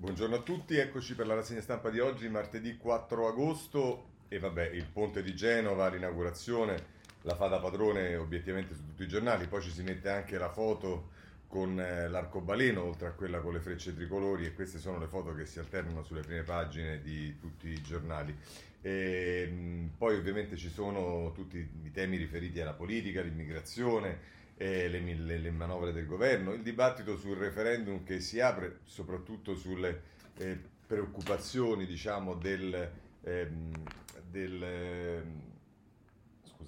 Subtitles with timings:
[0.00, 4.68] Buongiorno a tutti, eccoci per la rassegna stampa di oggi, martedì 4 agosto e vabbè,
[4.68, 6.84] il ponte di Genova, l'inaugurazione,
[7.22, 10.50] la fa da padrone obiettivamente su tutti i giornali, poi ci si mette anche la
[10.50, 11.10] foto
[11.48, 15.34] con eh, l'arcobaleno, oltre a quella con le frecce tricolori e queste sono le foto
[15.34, 18.32] che si alternano sulle prime pagine di tutti i giornali.
[18.80, 25.00] E, mh, poi ovviamente ci sono tutti i temi riferiti alla politica, all'immigrazione, eh, le,
[25.00, 30.02] le, le, manovre del governo, il dibattito sul referendum che si apre soprattutto sulle
[30.36, 32.90] eh, preoccupazioni diciamo, del,
[33.22, 33.72] ehm,
[34.28, 35.24] del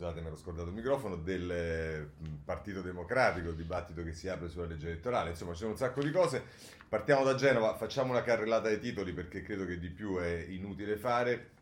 [0.01, 2.09] scusate scordato il microfono, del eh,
[2.43, 6.03] Partito Democratico, il dibattito che si apre sulla legge elettorale, insomma ci sono un sacco
[6.03, 6.43] di cose.
[6.89, 10.97] Partiamo da Genova, facciamo una carrellata dei titoli perché credo che di più è inutile
[10.97, 11.59] fare.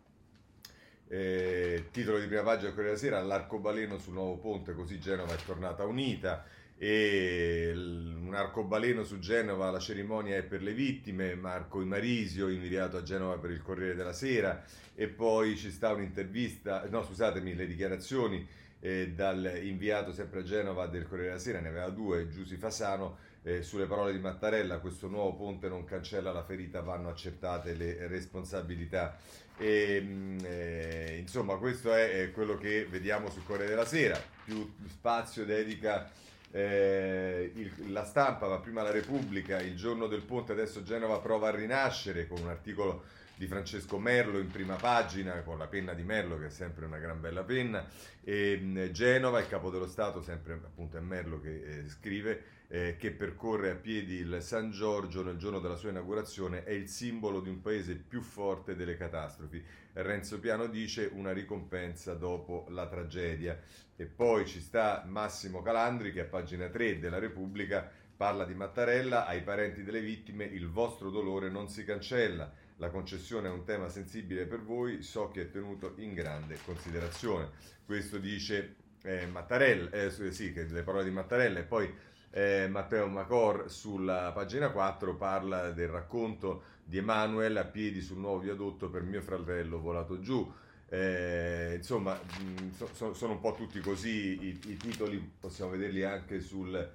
[1.11, 5.39] Eh, titolo di prima pagina Corriere della Sera, l'arcobaleno sul nuovo ponte, così Genova è
[5.45, 6.45] tornata unita
[6.77, 13.03] e un arcobaleno su Genova, la cerimonia è per le vittime, Marco Imarisio inviato a
[13.03, 14.63] Genova per il Corriere della Sera
[14.95, 18.47] e poi ci sta un'intervista, no scusatemi, le dichiarazioni
[18.79, 23.17] eh, dal inviato sempre a Genova del Corriere della Sera, ne aveva due, Giussi Fasano,
[23.43, 28.07] eh, sulle parole di Mattarella, questo nuovo ponte non cancella la ferita, vanno accertate le
[28.09, 29.17] responsabilità.
[29.59, 34.21] E, mm, eh, insomma, questo è quello che vediamo sul Corriere della Sera.
[34.45, 36.11] Più spazio dedica
[36.51, 41.49] eh, il, la stampa, ma prima la Repubblica, il giorno del ponte, adesso Genova prova
[41.49, 43.05] a rinascere con un articolo
[43.39, 46.99] di Francesco Merlo in prima pagina con la penna di Merlo che è sempre una
[46.99, 47.87] gran bella penna
[48.25, 52.97] e mm, Genova, il capo dello Stato, sempre appunto è Merlo che eh, scrive eh,
[52.99, 57.41] che percorre a piedi il San Giorgio nel giorno della sua inaugurazione è il simbolo
[57.41, 59.65] di un paese più forte delle catastrofi.
[59.95, 63.59] Renzo Piano dice una ricompensa dopo la tragedia.
[63.97, 69.27] E poi ci sta Massimo Calandri che a pagina 3 della Repubblica parla di Mattarella,
[69.27, 72.53] ai parenti delle vittime il vostro dolore non si cancella.
[72.77, 77.51] La concessione è un tema sensibile per voi, so che è tenuto in grande considerazione.
[77.85, 81.93] Questo dice eh, Mattarella, eh, sì, le parole di Mattarella e poi
[82.31, 88.39] eh, Matteo Macor sulla pagina 4 parla del racconto di Emanuele a piedi sul nuovo
[88.39, 90.51] viadotto per mio fratello volato giù.
[90.91, 96.41] Eh, insomma, mh, so, sono un po' tutti così i, i titoli, possiamo vederli anche
[96.41, 96.91] sul,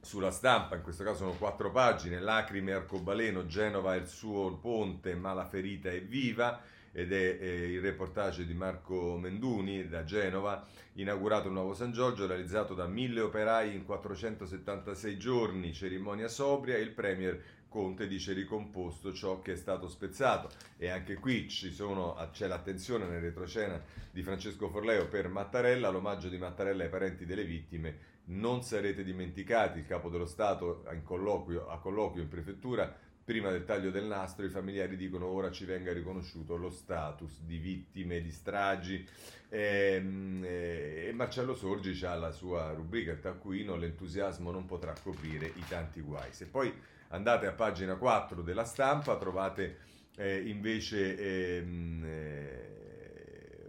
[0.00, 5.14] sulla stampa, in questo caso sono quattro pagine, lacrime arcobaleno, Genova è il suo ponte,
[5.16, 6.60] ma la ferita è viva
[6.98, 12.26] ed è eh, il reportage di Marco Menduni da Genova, inaugurato il nuovo San Giorgio,
[12.26, 19.40] realizzato da mille operai in 476 giorni, cerimonia sobria, il Premier Conte dice ricomposto ciò
[19.40, 20.50] che è stato spezzato.
[20.76, 23.80] E anche qui sono, c'è l'attenzione nel retrocena
[24.10, 28.16] di Francesco Forleo per Mattarella, l'omaggio di Mattarella ai parenti delle vittime.
[28.30, 32.92] Non sarete dimenticati, il capo dello Stato colloquio, a colloquio in prefettura,
[33.28, 37.58] prima del taglio del nastro, i familiari dicono ora ci venga riconosciuto lo status di
[37.58, 39.06] vittime di stragi.
[39.50, 44.94] E, ehm, e, e Marcello Sorgi ha la sua rubrica, il taccuino, l'entusiasmo non potrà
[45.02, 46.32] coprire i tanti guai.
[46.32, 46.72] Se poi
[47.08, 49.76] andate a pagina 4 della stampa trovate
[50.16, 51.58] eh, invece...
[51.58, 52.76] Ehm, eh,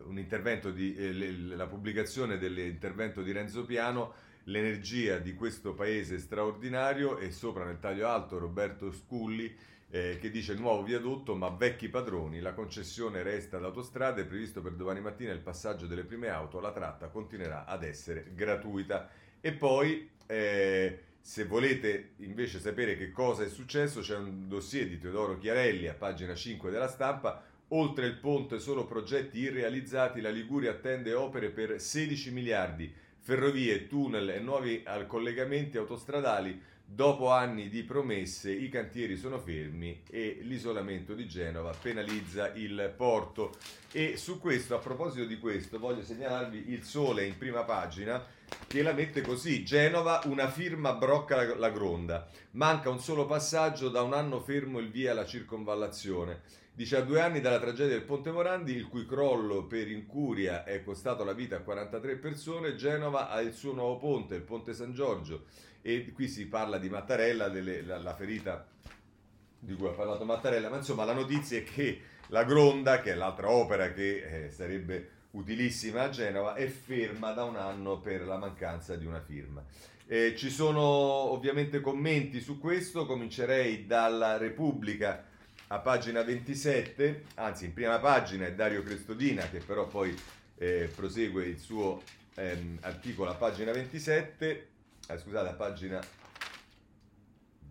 [0.06, 4.12] un intervento di, eh, la pubblicazione dell'intervento di Renzo Piano
[4.50, 9.56] l'energia di questo paese straordinario e sopra nel taglio alto Roberto Sculli
[9.92, 14.62] eh, che dice nuovo viadotto ma vecchi padroni, la concessione resta ad autostrade, è previsto
[14.62, 19.10] per domani mattina il passaggio delle prime auto, la tratta continuerà ad essere gratuita.
[19.42, 25.00] E poi eh, se volete invece sapere che cosa è successo c'è un dossier di
[25.00, 30.72] Teodoro Chiarelli a pagina 5 della stampa Oltre il ponte solo progetti irrealizzati, la Liguria
[30.72, 36.62] attende opere per 16 miliardi ferrovie, tunnel e nuovi collegamenti autostradali.
[36.91, 43.56] Dopo anni di promesse i cantieri sono fermi e l'isolamento di Genova penalizza il porto.
[43.91, 48.25] E su questo, a proposito di questo, voglio segnalarvi il sole in prima pagina
[48.66, 52.28] che la mette così: Genova, una firma brocca la gronda.
[52.51, 56.42] Manca un solo passaggio, da un anno fermo il via alla circonvallazione.
[56.74, 60.81] Dice a due anni dalla tragedia del Ponte Morandi, il cui crollo per incuria è
[60.81, 64.94] costato la vita a 43 persone, Genova ha il suo nuovo ponte, il Ponte San
[64.94, 65.45] Giorgio.
[65.81, 68.66] E qui si parla di Mattarella, delle, la, la ferita
[69.60, 73.15] di cui ha parlato Mattarella, ma insomma la notizia è che la Gronda, che è
[73.15, 78.38] l'altra opera che eh, sarebbe utilissima a Genova, è ferma da un anno per la
[78.38, 79.63] mancanza di una firma.
[80.07, 85.25] Eh, ci sono ovviamente commenti su questo, comincerei dalla Repubblica
[85.71, 90.16] a pagina 27, anzi in prima pagina è Dario Crestodina che però poi
[90.57, 92.01] eh, prosegue il suo
[92.36, 94.68] ehm, articolo a pagina 27,
[95.07, 96.01] eh, scusate a pagina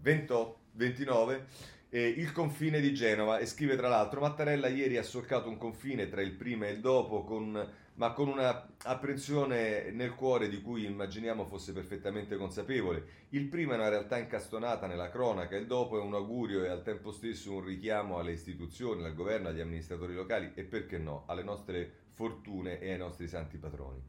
[0.00, 1.46] 28, 29
[1.90, 3.38] eh, il confine di Genova.
[3.38, 6.80] E scrive tra l'altro Mattarella ieri ha solcato un confine tra il prima e il
[6.80, 7.68] dopo con,
[7.98, 13.26] ma con una apprensione nel cuore di cui immaginiamo fosse perfettamente consapevole.
[13.30, 16.84] Il prima è una realtà incastonata nella cronaca, il dopo è un augurio e al
[16.84, 21.42] tempo stesso un richiamo alle istituzioni, al governo, agli amministratori locali e perché no, alle
[21.42, 24.00] nostre fortune e ai nostri santi patroni.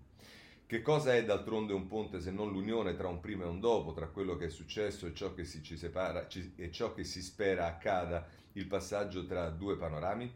[0.67, 3.93] Che cosa è d'altronde un ponte se non l'unione tra un prima e un dopo,
[3.93, 7.03] tra quello che è successo e ciò che si, ci separa, ci, e ciò che
[7.03, 10.31] si spera accada, il passaggio tra due panorami?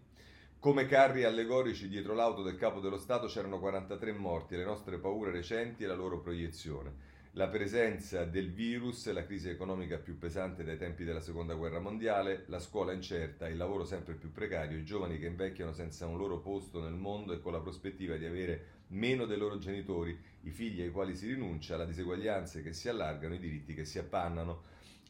[0.63, 5.29] Come carri allegorici dietro l'auto del capo dello Stato c'erano 43 morti, le nostre paure
[5.29, 10.77] recenti e la loro proiezione la presenza del virus, la crisi economica più pesante dai
[10.77, 15.19] tempi della seconda guerra mondiale, la scuola incerta, il lavoro sempre più precario, i giovani
[15.19, 19.25] che invecchiano senza un loro posto nel mondo e con la prospettiva di avere meno
[19.25, 23.39] dei loro genitori, i figli ai quali si rinuncia, le diseguaglianze che si allargano, i
[23.39, 24.61] diritti che si appannano.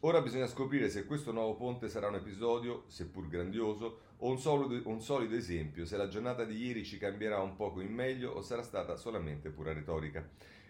[0.06, 5.02] Ora bisogna scoprire se questo nuovo ponte sarà un episodio, seppur grandioso, un solido, un
[5.02, 8.64] solido esempio, se la giornata di ieri ci cambierà un poco in meglio o sarà
[8.64, 10.25] stata solamente pura retorica.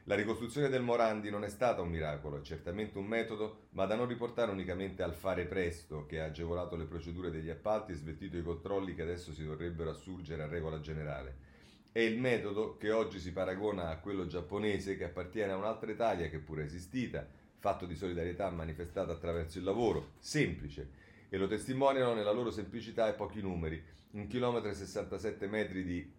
[0.05, 3.95] La ricostruzione del Morandi non è stata un miracolo, è certamente un metodo, ma da
[3.95, 8.35] non riportare unicamente al fare presto, che ha agevolato le procedure degli appalti e svettito
[8.37, 11.51] i controlli che adesso si dovrebbero assurgere a regola generale.
[11.91, 16.27] È il metodo che oggi si paragona a quello giapponese che appartiene a un'altra Italia
[16.27, 17.25] che pure è esistita,
[17.59, 21.02] fatto di solidarietà manifestata attraverso il lavoro, semplice,
[21.33, 23.83] e lo testimoniano nella loro semplicità e pochi numeri.
[24.11, 26.13] Un chilometro e 67 metri di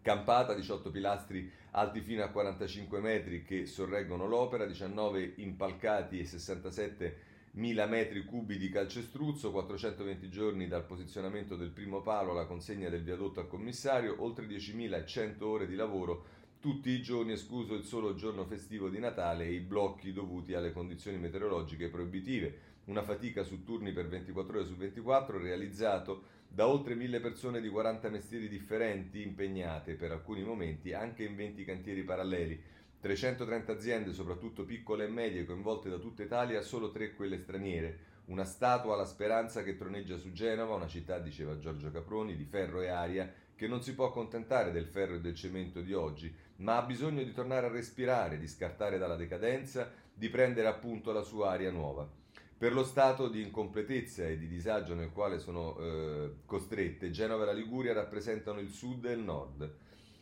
[0.00, 7.16] campata, 18 pilastri alti fino a 45 metri che sorreggono l'opera, 19 impalcati e 67
[7.50, 13.02] 1000 metri cubi di calcestruzzo, 420 giorni dal posizionamento del primo palo alla consegna del
[13.02, 16.24] viadotto al commissario, oltre 10.100 ore di lavoro
[16.62, 20.72] tutti i giorni, escluso il solo giorno festivo di Natale e i blocchi dovuti alle
[20.72, 22.70] condizioni meteorologiche proibitive.
[22.84, 27.68] Una fatica su turni per 24 ore su 24 realizzato da oltre 1000 persone di
[27.68, 32.60] 40 mestieri differenti impegnate per alcuni momenti anche in 20 cantieri paralleli
[33.02, 38.10] 330 aziende, soprattutto piccole e medie, coinvolte da tutta Italia, solo tre quelle straniere.
[38.26, 42.80] Una statua alla speranza che troneggia su Genova, una città, diceva Giorgio Caproni, di ferro
[42.80, 46.76] e aria, che non si può accontentare del ferro e del cemento di oggi, ma
[46.76, 51.50] ha bisogno di tornare a respirare, di scartare dalla decadenza, di prendere appunto la sua
[51.50, 52.21] aria nuova.
[52.62, 57.46] Per lo stato di incompletezza e di disagio nel quale sono eh, costrette, Genova e
[57.46, 59.74] la Liguria rappresentano il sud e il nord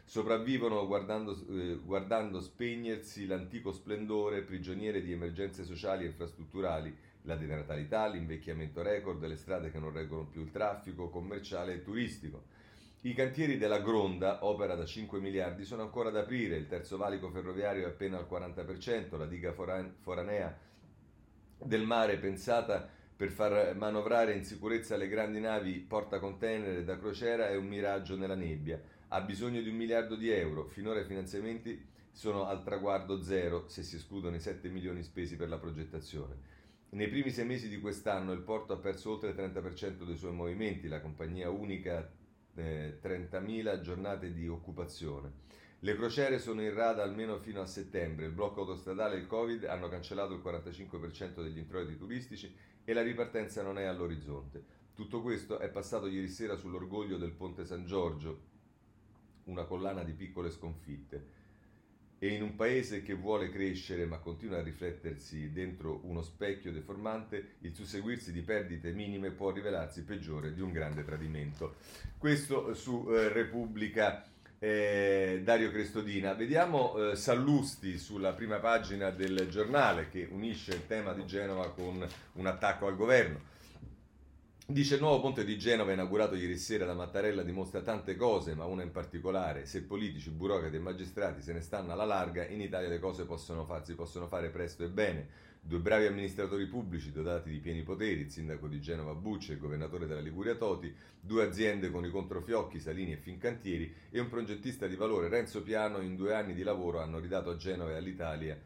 [0.06, 8.06] sopravvivono guardando, eh, guardando spegnersi l'antico splendore, prigioniere di emergenze sociali e infrastrutturali, la denatalità,
[8.06, 12.44] l'invecchiamento record, le strade che non reggono più il traffico commerciale e turistico.
[13.02, 17.28] I cantieri della Gronda, opera da 5 miliardi, sono ancora da aprire, il terzo valico
[17.28, 20.68] ferroviario è appena al 40%, la diga foranea
[21.64, 27.48] del mare pensata per far manovrare in sicurezza le grandi navi porta container da crociera
[27.48, 28.80] è un miraggio nella nebbia
[29.12, 33.82] ha bisogno di un miliardo di euro, finora i finanziamenti sono al traguardo zero se
[33.82, 36.58] si escludono i 7 milioni spesi per la progettazione.
[36.90, 40.32] Nei primi sei mesi di quest'anno il porto ha perso oltre il 30% dei suoi
[40.32, 42.08] movimenti, la compagnia unica
[42.54, 45.32] eh, 30.000 giornate di occupazione.
[45.82, 49.64] Le crociere sono in rada almeno fino a settembre, il blocco autostradale e il Covid
[49.64, 52.54] hanno cancellato il 45% degli introiti turistici
[52.84, 54.62] e la ripartenza non è all'orizzonte.
[54.92, 58.42] Tutto questo è passato ieri sera sull'orgoglio del Ponte San Giorgio,
[59.44, 61.38] una collana di piccole sconfitte.
[62.18, 67.56] E in un paese che vuole crescere ma continua a riflettersi dentro uno specchio deformante,
[67.60, 71.76] il susseguirsi di perdite minime può rivelarsi peggiore di un grande tradimento.
[72.18, 74.29] Questo su eh, Repubblica
[74.62, 76.34] eh, Dario Crestodina.
[76.34, 82.06] Vediamo eh, Sallusti sulla prima pagina del giornale che unisce il tema di Genova con
[82.34, 83.48] un attacco al governo.
[84.66, 88.66] Dice il nuovo ponte di Genova inaugurato ieri sera da Mattarella dimostra tante cose, ma
[88.66, 92.88] una in particolare, se politici, burocrati e magistrati se ne stanno alla larga, in Italia
[92.88, 95.28] le cose possono farsi, possono fare presto e bene.
[95.62, 99.60] Due bravi amministratori pubblici dotati di pieni poteri, il sindaco di Genova Bucci e il
[99.60, 104.88] governatore della Liguria Toti, due aziende con i controfiocchi Salini e Fincantieri e un progettista
[104.88, 108.58] di valore Renzo Piano in due anni di lavoro hanno ridato a Genova e all'Italia,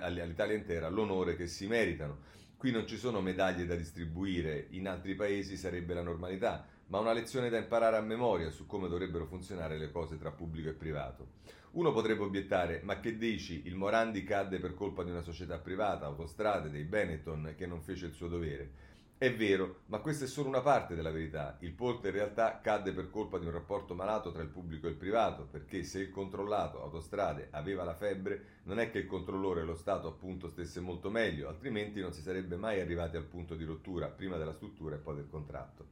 [0.00, 2.18] all'Italia intera l'onore che si meritano.
[2.56, 7.12] Qui non ci sono medaglie da distribuire, in altri paesi sarebbe la normalità, ma una
[7.12, 11.28] lezione da imparare a memoria su come dovrebbero funzionare le cose tra pubblico e privato.
[11.72, 16.06] Uno potrebbe obiettare, ma che dici, il Morandi cadde per colpa di una società privata,
[16.06, 18.92] autostrade, dei Benetton, che non fece il suo dovere.
[19.16, 21.56] È vero, ma questa è solo una parte della verità.
[21.60, 24.90] Il ponte in realtà cadde per colpa di un rapporto malato tra il pubblico e
[24.90, 29.62] il privato, perché se il controllato, autostrade, aveva la febbre, non è che il controllore
[29.62, 33.54] e lo Stato appunto stesse molto meglio, altrimenti non si sarebbe mai arrivati al punto
[33.54, 35.86] di rottura, prima della struttura e poi del contratto.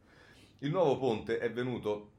[0.63, 2.11] Il nuovo ponte è venuto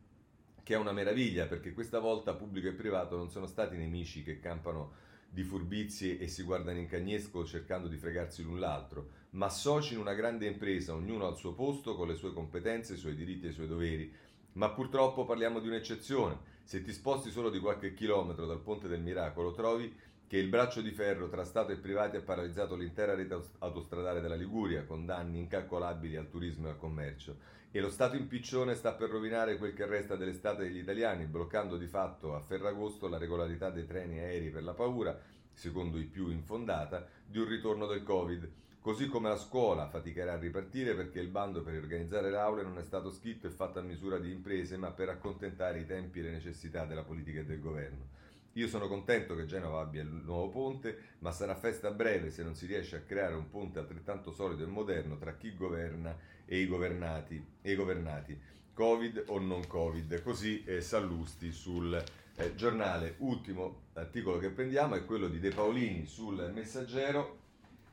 [0.63, 4.41] che è una meraviglia, perché questa volta pubblico e privato non sono stati nemici che
[4.41, 4.95] campano
[5.29, 10.01] di furbizie e si guardano in cagnesco cercando di fregarsi l'un l'altro, ma soci in
[10.01, 13.51] una grande impresa, ognuno al suo posto, con le sue competenze, i suoi diritti e
[13.51, 14.13] i suoi doveri.
[14.53, 16.37] Ma purtroppo parliamo di un'eccezione.
[16.65, 19.95] Se ti sposti solo di qualche chilometro dal Ponte del Miracolo, trovi
[20.27, 24.35] che il braccio di ferro tra Stato e privati ha paralizzato l'intera rete autostradale della
[24.35, 27.61] Liguria, con danni incalcolabili al turismo e al commercio.
[27.75, 31.75] E lo Stato in piccione sta per rovinare quel che resta dell'estate degli italiani, bloccando
[31.75, 35.19] di fatto a Ferragosto la regolarità dei treni aerei per la paura,
[35.51, 38.47] secondo i più infondata, di un ritorno del Covid.
[38.79, 42.77] Così come la scuola faticherà a ripartire perché il bando per organizzare le aule non
[42.77, 46.21] è stato scritto e fatto a misura di imprese, ma per accontentare i tempi e
[46.21, 48.21] le necessità della politica e del governo.
[48.51, 52.53] Io sono contento che Genova abbia il nuovo ponte, ma sarà festa breve se non
[52.53, 56.15] si riesce a creare un ponte altrettanto solido e moderno tra chi governa
[56.45, 57.43] e i governati.
[57.61, 58.39] E i governati.
[58.73, 62.03] Covid o non Covid, così eh, Sallusti sul
[62.35, 63.15] eh, giornale.
[63.19, 67.37] Ultimo articolo che prendiamo è quello di De Paolini sul Messaggero,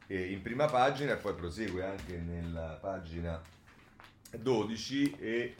[0.06, 3.40] eh, in prima pagina poi prosegue anche nella pagina
[4.36, 5.56] 12 e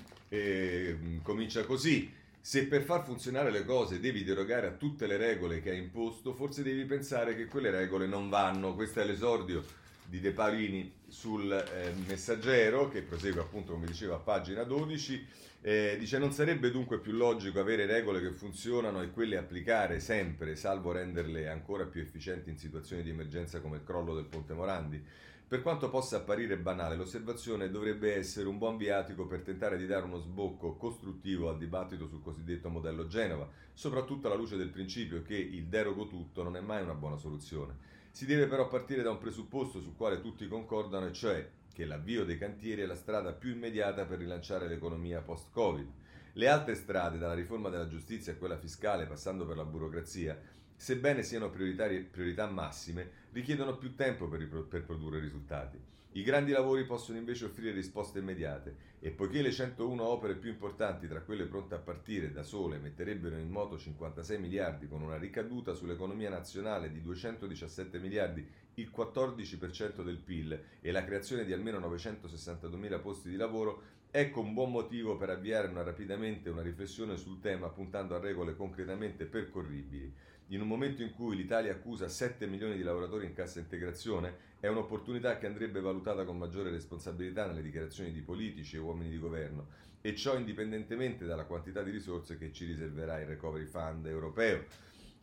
[1.22, 2.18] comincia così.
[2.42, 6.32] Se per far funzionare le cose devi derogare a tutte le regole che hai imposto,
[6.32, 8.74] forse devi pensare che quelle regole non vanno.
[8.74, 9.62] Questo è l'esordio
[10.10, 15.26] di De Parini sul eh, messaggero, che prosegue appunto, come diceva, a pagina 12.
[15.62, 20.56] Eh, dice non sarebbe dunque più logico avere regole che funzionano e quelle applicare sempre,
[20.56, 25.04] salvo renderle ancora più efficienti in situazioni di emergenza come il crollo del Ponte Morandi?
[25.46, 30.06] Per quanto possa apparire banale, l'osservazione dovrebbe essere un buon viatico per tentare di dare
[30.06, 35.36] uno sbocco costruttivo al dibattito sul cosiddetto modello Genova, soprattutto alla luce del principio che
[35.36, 37.98] il derogo tutto non è mai una buona soluzione.
[38.20, 42.26] Si deve però partire da un presupposto sul quale tutti concordano, e cioè che l'avvio
[42.26, 45.90] dei cantieri è la strada più immediata per rilanciare l'economia post-Covid.
[46.34, 50.38] Le altre strade, dalla riforma della giustizia a quella fiscale, passando per la burocrazia,
[50.76, 55.80] sebbene siano priorità massime, richiedono più tempo per, per, produrre risultati.
[56.14, 61.06] I grandi lavori possono invece offrire risposte immediate e poiché le 101 opere più importanti
[61.06, 65.72] tra quelle pronte a partire da sole metterebbero in moto 56 miliardi con una ricaduta
[65.72, 72.76] sull'economia nazionale di 217 miliardi, il 14% del PIL e la creazione di almeno 962
[72.76, 77.38] mila posti di lavoro, ecco un buon motivo per avviare una, rapidamente una riflessione sul
[77.38, 80.12] tema puntando a regole concretamente percorribili
[80.50, 84.66] in un momento in cui l'Italia accusa 7 milioni di lavoratori in cassa integrazione, è
[84.66, 89.68] un'opportunità che andrebbe valutata con maggiore responsabilità nelle dichiarazioni di politici e uomini di governo,
[90.00, 94.64] e ciò indipendentemente dalla quantità di risorse che ci riserverà il Recovery Fund europeo.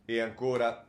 [0.04, 0.86] E ancora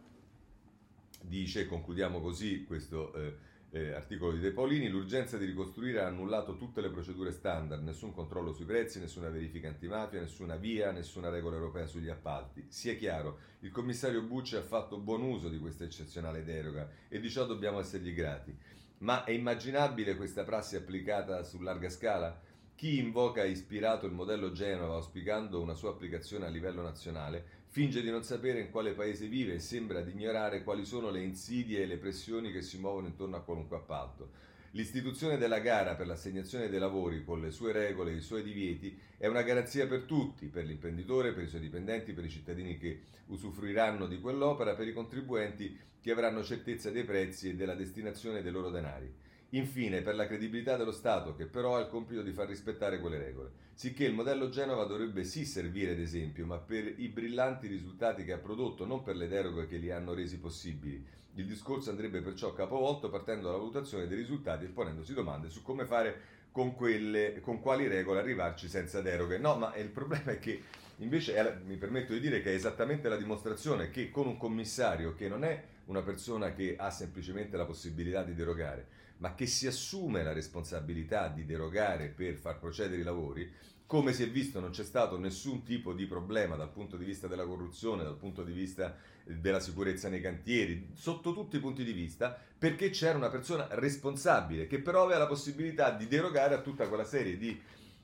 [1.21, 3.35] dice, concludiamo così questo eh,
[3.71, 8.11] eh, articolo di De Paolini, l'urgenza di ricostruire ha annullato tutte le procedure standard, nessun
[8.11, 12.65] controllo sui prezzi, nessuna verifica antimafia, nessuna via, nessuna regola europea sugli appalti.
[12.69, 17.29] Sia chiaro, il commissario Bucci ha fatto buon uso di questa eccezionale deroga e di
[17.29, 18.57] ciò dobbiamo essergli grati.
[18.99, 22.41] Ma è immaginabile questa prassi applicata su larga scala?
[22.75, 28.09] Chi invoca ispirato il modello Genova auspicando una sua applicazione a livello nazionale Finge di
[28.09, 31.85] non sapere in quale paese vive e sembra di ignorare quali sono le insidie e
[31.85, 34.31] le pressioni che si muovono intorno a qualunque appalto.
[34.71, 38.99] L'istituzione della gara per l'assegnazione dei lavori con le sue regole e i suoi divieti
[39.17, 43.01] è una garanzia per tutti, per l'imprenditore, per i suoi dipendenti, per i cittadini che
[43.27, 48.51] usufruiranno di quell'opera, per i contribuenti che avranno certezza dei prezzi e della destinazione dei
[48.51, 49.13] loro denari.
[49.53, 53.17] Infine, per la credibilità dello Stato, che però ha il compito di far rispettare quelle
[53.17, 53.49] regole.
[53.73, 58.33] Sicché il modello Genova dovrebbe sì servire ad esempio, ma per i brillanti risultati che
[58.33, 61.03] ha prodotto, non per le deroghe che li hanno resi possibili.
[61.35, 65.85] Il discorso andrebbe perciò capovolto partendo dalla valutazione dei risultati e ponendosi domande su come
[65.85, 69.39] fare con, quelle, con quali regole arrivarci senza deroghe.
[69.39, 70.61] No, ma il problema è che
[70.97, 75.15] invece è, mi permetto di dire che è esattamente la dimostrazione che con un commissario
[75.15, 79.67] che non è una persona che ha semplicemente la possibilità di derogare, ma che si
[79.67, 83.51] assume la responsabilità di derogare per far procedere i lavori,
[83.85, 87.27] come si è visto non c'è stato nessun tipo di problema dal punto di vista
[87.27, 91.91] della corruzione, dal punto di vista della sicurezza nei cantieri, sotto tutti i punti di
[91.91, 96.87] vista, perché c'era una persona responsabile che però aveva la possibilità di derogare a tutta
[96.87, 97.59] quella serie di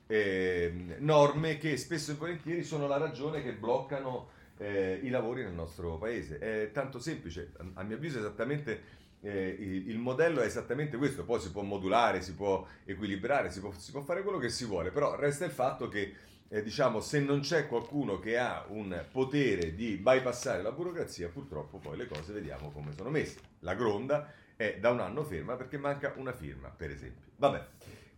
[0.08, 5.52] eh, norme che spesso e volentieri sono la ragione che bloccano eh, i lavori nel
[5.52, 6.38] nostro paese.
[6.38, 8.95] È tanto semplice, a mio avviso esattamente
[9.26, 9.56] eh,
[9.86, 13.90] il, modello è esattamente questo, poi si può modulare, si può equilibrare, si può, si
[13.90, 16.14] può fare quello che si vuole, però resta il fatto che
[16.48, 21.78] eh, diciamo, se non c'è qualcuno che ha un potere di bypassare la burocrazia, purtroppo
[21.78, 23.38] poi le cose vediamo come sono messe.
[23.60, 27.24] La Gronda è da un anno ferma perché manca una firma, per esempio.
[27.34, 27.66] Vabbè,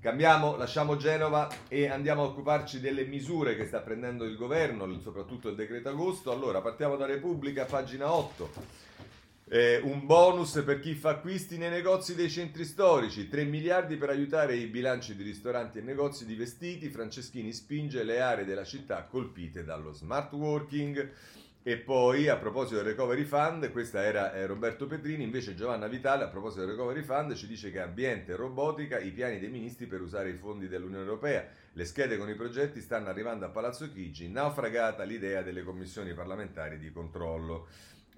[0.00, 5.48] cambiamo, lasciamo Genova e andiamo a occuparci delle misure che sta prendendo il governo, soprattutto
[5.48, 6.30] il decreto agosto.
[6.30, 8.96] Allora, partiamo da Repubblica, pagina 8.
[9.50, 14.10] Eh, un bonus per chi fa acquisti nei negozi dei centri storici, 3 miliardi per
[14.10, 16.90] aiutare i bilanci di ristoranti e negozi di vestiti.
[16.90, 21.12] Franceschini spinge le aree della città colpite dallo smart working.
[21.62, 26.24] E poi a proposito del recovery fund, questa era eh, Roberto Petrini, invece Giovanna Vitale
[26.24, 29.86] a proposito del recovery fund ci dice che ambiente e robotica, i piani dei ministri
[29.86, 33.90] per usare i fondi dell'Unione Europea, le schede con i progetti stanno arrivando a Palazzo
[33.90, 37.66] Chigi, naufragata l'idea delle commissioni parlamentari di controllo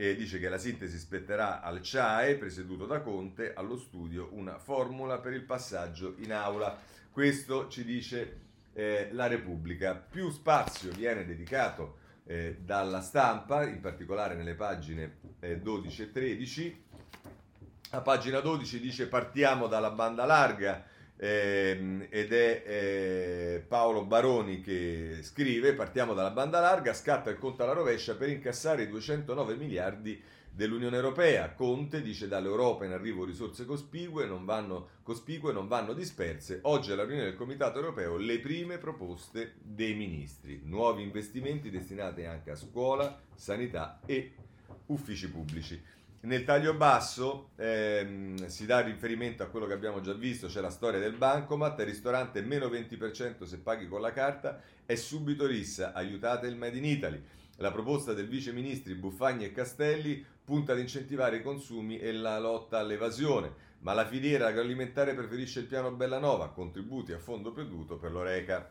[0.01, 5.19] e dice che la sintesi spetterà al CIAE, presieduto da Conte, allo studio una formula
[5.19, 6.75] per il passaggio in aula.
[7.11, 8.39] Questo ci dice
[8.73, 9.95] eh, la Repubblica.
[9.95, 16.85] Più spazio viene dedicato eh, dalla stampa, in particolare nelle pagine eh, 12 e 13.
[17.91, 20.83] A pagina 12 dice partiamo dalla banda larga
[21.23, 27.63] eh, ed è eh, Paolo Baroni che scrive, partiamo dalla banda larga, scatta il conto
[27.63, 30.19] alla rovescia per incassare i 209 miliardi
[30.51, 31.53] dell'Unione Europea.
[31.53, 36.61] Conte dice dall'Europa in arrivo risorse cospicue non vanno, cospicue non vanno disperse.
[36.63, 40.63] Oggi alla riunione del Comitato Europeo le prime proposte dei ministri.
[40.65, 44.33] Nuovi investimenti destinati anche a scuola, sanità e
[44.87, 45.99] uffici pubblici.
[46.23, 50.69] Nel taglio basso ehm, si dà riferimento a quello che abbiamo già visto, c'è la
[50.69, 55.95] storia del bancomat, il ristorante meno 20% se paghi con la carta, è subito rissa,
[55.95, 57.23] aiutate il Made in Italy.
[57.57, 62.39] La proposta del vice ministri Buffagni e Castelli punta ad incentivare i consumi e la
[62.39, 68.13] lotta all'evasione, ma la filiera agroalimentare preferisce il piano Bellanova, contributi a fondo perduto per
[68.13, 68.71] l'Oreca.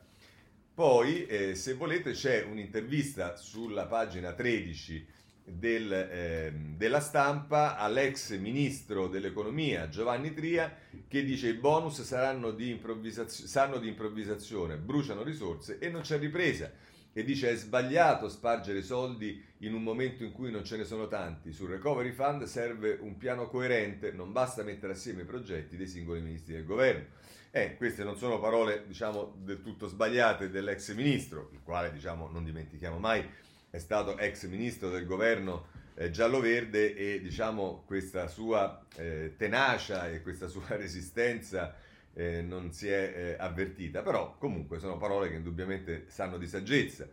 [0.72, 5.18] Poi, eh, se volete, c'è un'intervista sulla pagina 13
[5.52, 10.74] del, eh, della stampa all'ex ministro dell'economia Giovanni Tria
[11.08, 16.18] che dice i bonus saranno di, improvvisazio- saranno di improvvisazione, bruciano risorse e non c'è
[16.20, 16.72] ripresa.
[17.12, 21.08] E dice è sbagliato spargere soldi in un momento in cui non ce ne sono
[21.08, 21.52] tanti.
[21.52, 26.22] Sul recovery fund serve un piano coerente, non basta mettere assieme i progetti dei singoli
[26.22, 27.06] ministri del governo.
[27.52, 32.44] Eh, queste non sono parole, diciamo, del tutto sbagliate dell'ex ministro, il quale, diciamo, non
[32.44, 33.28] dimentichiamo mai,
[33.70, 40.22] è stato ex ministro del governo eh, giallo-verde e diciamo questa sua eh, tenacia e
[40.22, 41.76] questa sua resistenza
[42.14, 47.08] eh, non si è eh, avvertita, però comunque sono parole che indubbiamente sanno di saggezza.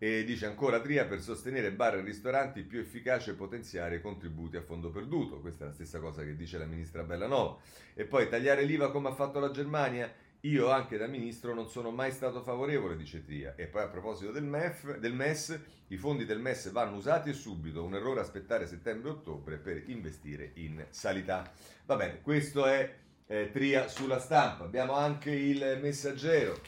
[0.00, 4.62] E dice ancora Tria per sostenere bar e ristoranti più efficace potenziare i contributi a
[4.62, 5.40] fondo perduto.
[5.40, 7.58] Questa è la stessa cosa che dice la ministra Bellanova.
[7.94, 10.08] E poi tagliare l'IVA come ha fatto la Germania
[10.42, 13.54] io anche da ministro non sono mai stato favorevole, dice Tria.
[13.56, 17.32] E poi a proposito del, MEF, del MES, i fondi del MES vanno usati e
[17.32, 21.50] subito, un errore aspettare settembre-ottobre per investire in sanità.
[21.86, 22.94] Va bene, questo è
[23.26, 24.64] eh, Tria sulla stampa.
[24.64, 26.60] Abbiamo anche il messaggero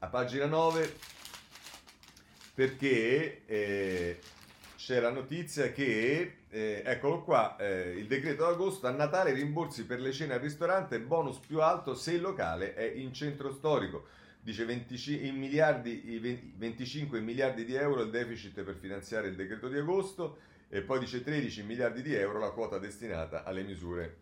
[0.00, 1.14] a pagina 9
[2.54, 4.18] perché eh,
[4.76, 10.00] c'è la notizia che, eh, eccolo qua, eh, il decreto d'agosto a Natale rimborsi per
[10.00, 14.06] le cene al ristorante, bonus più alto se il locale è in centro storico.
[14.40, 16.18] Dice 20, miliardi,
[16.56, 20.38] 25 miliardi di euro il deficit per finanziare il decreto di agosto
[20.70, 24.16] e poi dice 13 miliardi di euro la quota destinata alle misure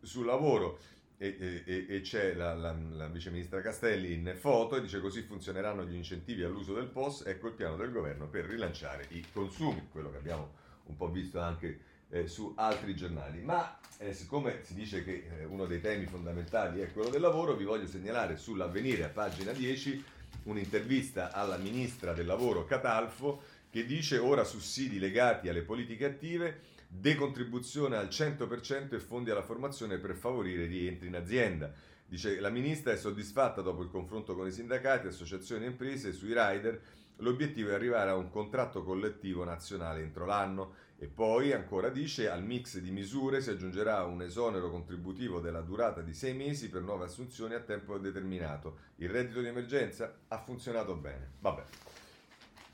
[0.00, 0.80] sul lavoro
[1.18, 5.84] e, e, e c'è la, la, la viceministra Castelli in foto e dice così funzioneranno
[5.84, 10.10] gli incentivi all'uso del POS, ecco il piano del governo per rilanciare i consumi, quello
[10.10, 10.59] che abbiamo
[10.90, 13.40] un po' visto anche eh, su altri giornali.
[13.40, 17.54] Ma eh, siccome si dice che eh, uno dei temi fondamentali è quello del lavoro,
[17.54, 20.04] vi voglio segnalare sull'avvenire a pagina 10
[20.44, 27.96] un'intervista alla ministra del lavoro Catalfo che dice ora sussidi legati alle politiche attive decontribuzione
[27.96, 31.72] al 100% e fondi alla formazione per favorire i rientri in azienda.
[32.04, 36.32] Dice la ministra è soddisfatta dopo il confronto con i sindacati, associazioni e imprese sui
[36.34, 36.80] rider.
[37.20, 42.42] L'obiettivo è arrivare a un contratto collettivo nazionale entro l'anno e poi ancora dice al
[42.42, 47.04] mix di misure si aggiungerà un esonero contributivo della durata di sei mesi per nuove
[47.04, 48.78] assunzioni a tempo determinato.
[48.96, 51.30] Il reddito di emergenza ha funzionato bene.
[51.40, 51.62] Vabbè.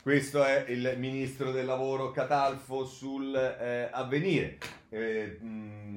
[0.02, 3.90] Questo è il ministro del lavoro Catalfo sul eh.
[4.88, 5.38] Eh,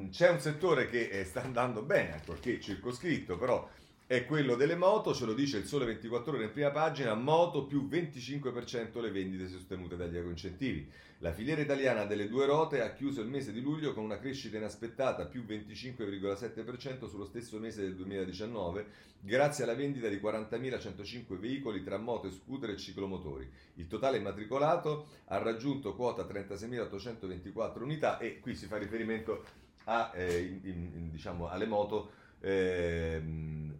[0.09, 3.69] c'è un settore che eh, sta andando bene, ancorché circoscritto, però
[4.09, 7.67] è quello delle moto, ce lo dice il Sole 24 ore in prima pagina, moto
[7.67, 10.89] più 25% le vendite sostenute dagli ecoincentivi.
[11.19, 14.57] La filiera italiana delle due rote ha chiuso il mese di luglio con una crescita
[14.57, 18.87] inaspettata più 25,7% sullo stesso mese del 2019,
[19.19, 23.47] grazie alla vendita di 40.105 veicoli tra moto, scooter e ciclomotori.
[23.75, 29.43] Il totale immatricolato ha raggiunto quota 36.824 unità e qui si fa riferimento
[29.83, 33.21] a, eh, in, in, diciamo, alle moto eh,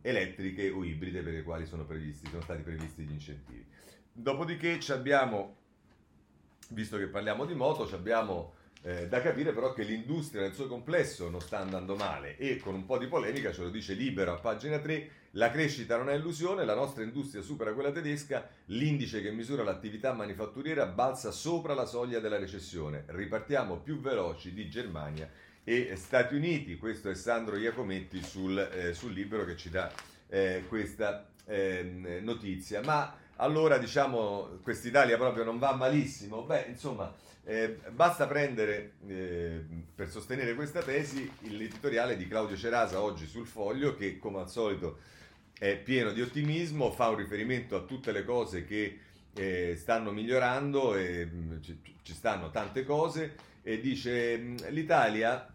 [0.02, 3.65] elettriche o ibride per le quali sono, previsti, sono stati previsti gli incentivi.
[4.12, 5.56] Dopodiché abbiamo,
[6.69, 11.30] visto che parliamo di moto, abbiamo eh, da capire però che l'industria nel suo complesso
[11.30, 14.39] non sta andando male e con un po' di polemica, ce lo dice Libero a
[14.39, 19.32] pagina 3, la crescita non è illusione, la nostra industria supera quella tedesca, l'indice che
[19.32, 25.30] misura l'attività manifatturiera balza sopra la soglia della recessione, ripartiamo più veloci di Germania
[25.63, 26.78] e Stati Uniti.
[26.78, 29.91] Questo è Sandro Iacometti sul, eh, sul libro che ci dà
[30.28, 32.82] eh, questa eh, notizia.
[32.82, 36.43] Ma allora diciamo quest'Italia proprio non va malissimo?
[36.43, 37.13] Beh, insomma,
[37.45, 39.63] eh, basta prendere eh,
[39.95, 45.00] per sostenere questa tesi l'editoriale di Claudio Cerasa oggi sul foglio che come al solito
[45.58, 49.00] è pieno di ottimismo, fa un riferimento a tutte le cose che
[49.34, 54.38] eh, stanno migliorando e mh, ci, ci stanno tante cose e dice
[54.69, 55.54] l'Italia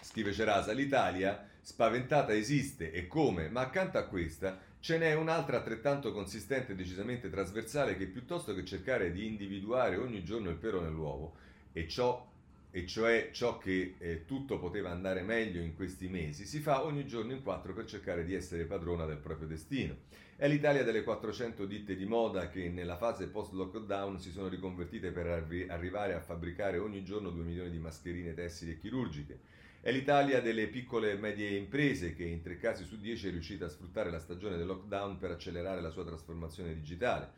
[0.00, 6.12] scrive Cerasa, l'Italia spaventata esiste e come, ma accanto a questa ce n'è un'altra altrettanto
[6.12, 11.36] consistente e decisamente trasversale che piuttosto che cercare di individuare ogni giorno il pero nell'uovo,
[11.72, 12.29] e, ciò,
[12.70, 17.06] e cioè ciò che eh, tutto poteva andare meglio in questi mesi, si fa ogni
[17.06, 19.96] giorno in quattro per cercare di essere padrona del proprio destino.
[20.36, 25.26] È l'Italia delle 400 ditte di moda che nella fase post-lockdown si sono riconvertite per
[25.26, 29.40] arri- arrivare a fabbricare ogni giorno 2 milioni di mascherine tessili e chirurgiche.
[29.82, 33.64] È l'Italia delle piccole e medie imprese che in tre casi su dieci è riuscita
[33.64, 37.32] a sfruttare la stagione del lockdown per accelerare la sua trasformazione digitale.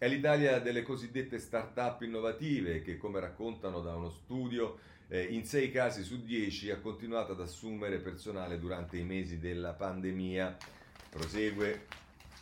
[0.00, 5.72] È l'Italia delle cosiddette start-up innovative che, come raccontano da uno studio, eh, in sei
[5.72, 10.56] casi su dieci ha continuato ad assumere personale durante i mesi della pandemia.
[11.10, 11.86] Prosegue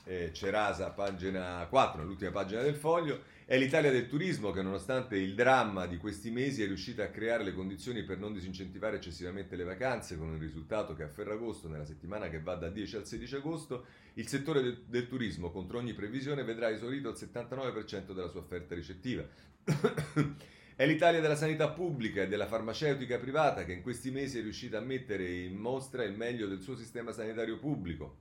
[0.05, 3.23] eh, Cerasa, pagina 4, nell'ultima pagina del foglio.
[3.48, 7.44] È l'Italia del turismo che nonostante il dramma di questi mesi è riuscita a creare
[7.44, 11.85] le condizioni per non disincentivare eccessivamente le vacanze, con il risultato che a Ferragosto, nella
[11.85, 15.94] settimana che va dal 10 al 16 agosto, il settore del, del turismo contro ogni
[15.94, 19.24] previsione vedrà esaurito il 79% della sua offerta ricettiva.
[20.74, 24.78] È l'Italia della sanità pubblica e della farmaceutica privata che in questi mesi è riuscita
[24.78, 28.16] a mettere in mostra il meglio del suo sistema sanitario pubblico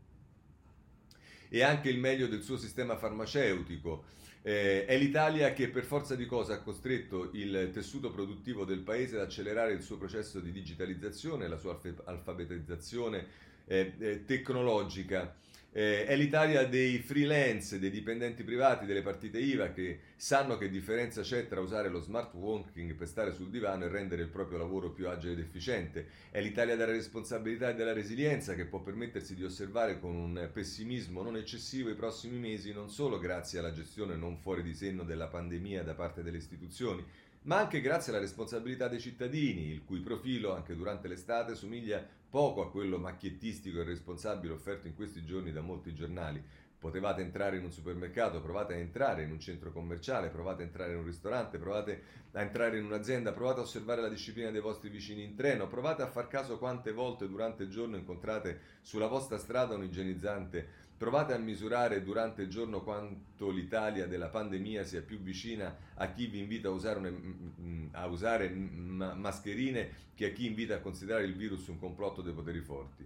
[1.49, 4.13] e anche il meglio del suo sistema farmaceutico
[4.47, 9.15] eh, è l'Italia che per forza di cosa ha costretto il tessuto produttivo del paese
[9.15, 13.25] ad accelerare il suo processo di digitalizzazione, la sua alfabetizzazione
[13.65, 15.34] eh, eh, tecnologica
[15.77, 21.21] eh, è l'Italia dei freelance, dei dipendenti privati, delle partite IVA che sanno che differenza
[21.21, 24.91] c'è tra usare lo smart working per stare sul divano e rendere il proprio lavoro
[24.91, 26.07] più agile ed efficiente.
[26.31, 31.21] È l'Italia della responsabilità e della resilienza che può permettersi di osservare con un pessimismo
[31.21, 35.27] non eccessivo i prossimi mesi, non solo grazie alla gestione non fuori di senno della
[35.27, 37.05] pandemia da parte delle istituzioni,
[37.45, 42.62] ma anche grazie alla responsabilità dei cittadini, il cui profilo anche durante l'estate somiglia poco
[42.62, 46.43] a quello macchiettistico e responsabile offerto in questi giorni da molti giornali.
[46.77, 50.91] Potevate entrare in un supermercato, provate a entrare in un centro commerciale, provate a entrare
[50.91, 52.01] in un ristorante, provate
[52.34, 56.01] a entrare in un'azienda, provate a osservare la disciplina dei vostri vicini in treno, provate
[56.01, 61.34] a far caso quante volte durante il giorno incontrate sulla vostra strada un igienizzante Provate
[61.34, 66.39] a misurare durante il giorno quanto l'Italia della pandemia sia più vicina a chi vi
[66.39, 71.25] invita a usare, una, mm, mm, a usare mascherine che a chi invita a considerare
[71.25, 73.05] il virus un complotto dei poteri forti.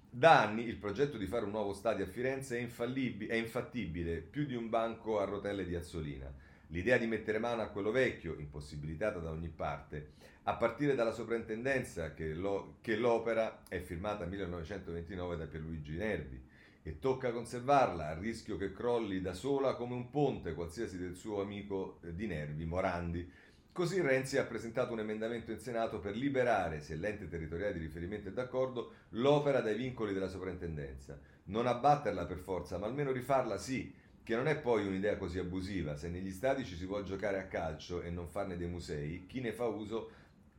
[0.08, 4.46] Da anni il progetto di fare un nuovo stadio a Firenze è, è infattibile, più
[4.46, 6.32] di un banco a rotelle di Azzolina.
[6.68, 10.10] L'idea di mettere mano a quello vecchio, impossibilitata da ogni parte,
[10.48, 16.42] a partire dalla soprintendenza che, lo, che l'opera è firmata nel 1929 da Pierluigi Nervi
[16.82, 21.42] e tocca conservarla a rischio che crolli da sola come un ponte qualsiasi del suo
[21.42, 23.30] amico eh, di Nervi, Morandi.
[23.70, 28.30] Così Renzi ha presentato un emendamento in Senato per liberare, se l'ente territoriale di riferimento
[28.30, 31.20] è d'accordo, l'opera dai vincoli della soprintendenza.
[31.44, 33.94] Non abbatterla per forza, ma almeno rifarla sì,
[34.28, 35.94] che non è poi un'idea così abusiva.
[35.94, 39.40] Se negli stadi ci si può giocare a calcio e non farne dei musei, chi
[39.40, 40.10] ne fa uso,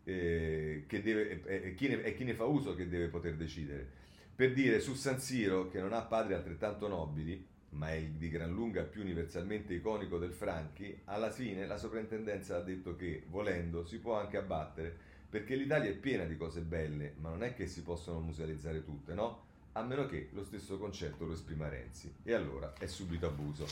[0.03, 3.97] eh, deve, eh, chi ne, è chi ne fa uso che deve poter decidere.
[4.35, 8.51] Per dire su San Siro, che non ha padri altrettanto nobili, ma è di gran
[8.51, 13.99] lunga più universalmente iconico del Franchi, alla fine la soprintendenza ha detto che, volendo, si
[13.99, 14.95] può anche abbattere,
[15.29, 19.13] perché l'Italia è piena di cose belle, ma non è che si possono musealizzare tutte,
[19.13, 19.47] no?
[19.73, 22.13] a meno che lo stesso concetto lo esprima Renzi.
[22.23, 23.65] E allora è subito abuso.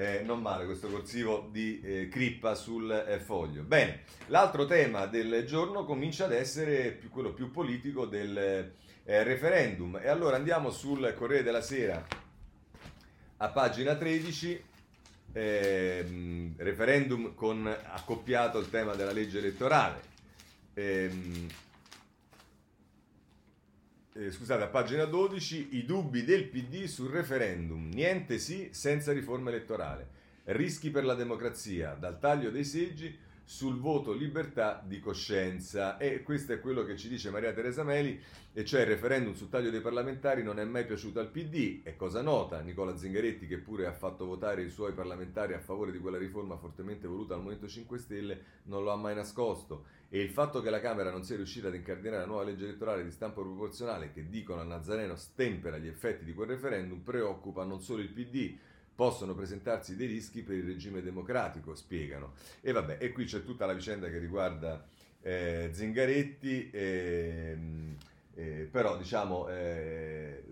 [0.00, 3.64] Eh, non male questo corsivo di eh, Crippa sul eh, foglio.
[3.64, 10.00] Bene, l'altro tema del giorno comincia ad essere più, quello più politico del eh, referendum.
[10.02, 12.02] E allora andiamo sul Corriere della Sera
[13.36, 14.64] a pagina 13.
[15.32, 20.00] Ehm, referendum con accoppiato il tema della legge elettorale.
[24.12, 27.90] Eh, scusate, a pagina 12, i dubbi del PD sul referendum.
[27.90, 30.18] Niente sì senza riforma elettorale.
[30.44, 33.16] Rischi per la democrazia, dal taglio dei seggi
[33.50, 35.98] sul voto libertà di coscienza.
[35.98, 38.18] E questo è quello che ci dice Maria Teresa Meli,
[38.52, 41.96] e cioè il referendum sul taglio dei parlamentari non è mai piaciuto al PD, è
[41.96, 42.60] cosa nota.
[42.60, 46.56] Nicola Zingaretti, che pure ha fatto votare i suoi parlamentari a favore di quella riforma
[46.58, 49.84] fortemente voluta al Movimento 5 Stelle, non lo ha mai nascosto.
[50.10, 53.02] E il fatto che la Camera non sia riuscita ad incardinare la nuova legge elettorale
[53.02, 57.80] di stampo proporzionale che dicono a Nazareno stempera gli effetti di quel referendum preoccupa non
[57.80, 58.56] solo il PD,
[59.00, 62.34] possono presentarsi dei rischi per il regime democratico, spiegano.
[62.60, 64.86] E vabbè, e qui c'è tutta la vicenda che riguarda
[65.22, 67.56] eh, Zingaretti, eh,
[68.34, 70.44] eh, però diciamo eh,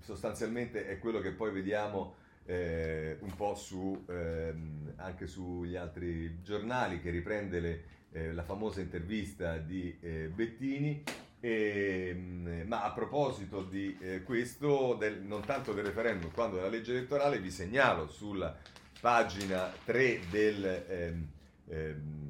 [0.00, 2.14] sostanzialmente è quello che poi vediamo
[2.46, 8.80] eh, un po' su, ehm, anche sugli altri giornali che riprende le, eh, la famosa
[8.80, 9.94] intervista di
[10.34, 11.04] Bettini
[11.40, 16.68] e, ehm, ma a proposito di eh, questo, del, non tanto del referendum quanto della
[16.68, 18.56] legge elettorale, vi segnalo sulla
[19.00, 21.28] pagina 3 del, ehm,
[21.68, 22.26] ehm,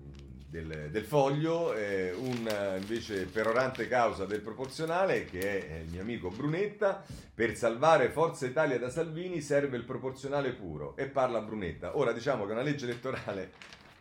[0.49, 6.31] del, del foglio eh, un invece perorante causa del proporzionale che è il mio amico
[6.31, 7.05] Brunetta.
[7.35, 11.99] Per salvare Forza Italia da Salvini serve il proporzionale puro e parla Brunetta.
[11.99, 13.53] Ora diciamo che una legge elettorale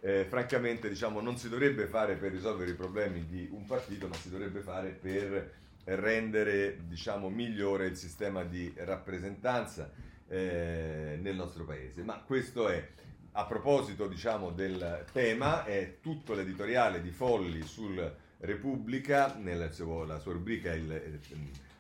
[0.06, 4.14] eh, francamente diciamo, non si dovrebbe fare per risolvere i problemi di un partito, ma
[4.14, 5.52] si dovrebbe fare per
[5.86, 9.92] rendere diciamo, migliore il sistema di rappresentanza
[10.28, 12.04] eh, nel nostro paese.
[12.04, 12.88] Ma questo è,
[13.32, 20.34] a proposito diciamo, del tema, è tutto l'editoriale di Folli sul Repubblica, nella sua, sua
[20.34, 21.20] rubrica il,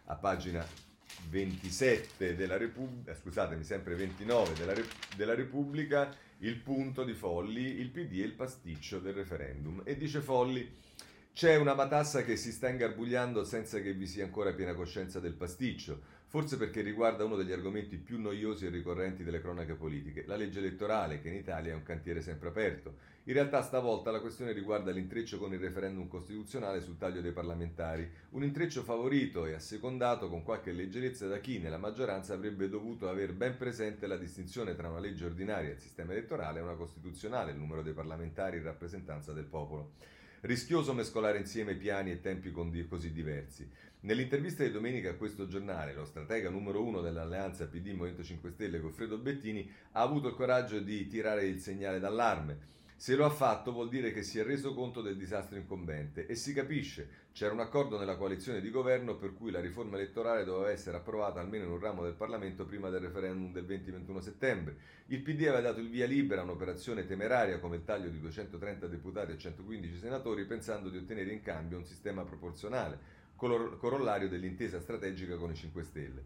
[0.06, 0.66] a pagina
[1.30, 4.74] 27 della Repubblica, eh, scusatemi, sempre 29 della,
[5.16, 9.82] della Repubblica, il punto di Folli, il PD e il pasticcio del referendum.
[9.84, 10.84] E dice Folli,
[11.34, 15.34] c'è una matassa che si sta ingarbugliando senza che vi sia ancora piena coscienza del
[15.34, 20.38] pasticcio, forse perché riguarda uno degli argomenti più noiosi e ricorrenti delle cronache politiche, la
[20.38, 22.96] legge elettorale, che in Italia è un cantiere sempre aperto.
[23.28, 28.08] In realtà stavolta la questione riguarda l'intreccio con il referendum costituzionale sul taglio dei parlamentari,
[28.32, 33.34] un intreccio favorito e assecondato con qualche leggerezza da chi nella maggioranza avrebbe dovuto aver
[33.34, 37.58] ben presente la distinzione tra una legge ordinaria, il sistema elettorale, e una costituzionale, il
[37.58, 39.94] numero dei parlamentari in rappresentanza del popolo.
[40.42, 43.68] Rischioso mescolare insieme piani e tempi così diversi.
[44.02, 48.80] Nell'intervista di domenica a questo giornale, lo stratega numero uno dell'alleanza PD Movimento 5 Stelle,
[48.80, 52.74] Goffredo Bettini, ha avuto il coraggio di tirare il segnale d'allarme.
[52.98, 56.36] Se lo ha fatto vuol dire che si è reso conto del disastro incombente e
[56.36, 57.24] si capisce.
[57.34, 61.42] C'era un accordo nella coalizione di governo per cui la riforma elettorale doveva essere approvata
[61.42, 64.78] almeno in un ramo del Parlamento prima del referendum del 20-21 settembre.
[65.08, 68.88] Il PD aveva dato il via libera a un'operazione temeraria come il taglio di 230
[68.88, 72.98] deputati e 115 senatori pensando di ottenere in cambio un sistema proporzionale,
[73.36, 76.24] corollario dell'intesa strategica con i 5 Stelle.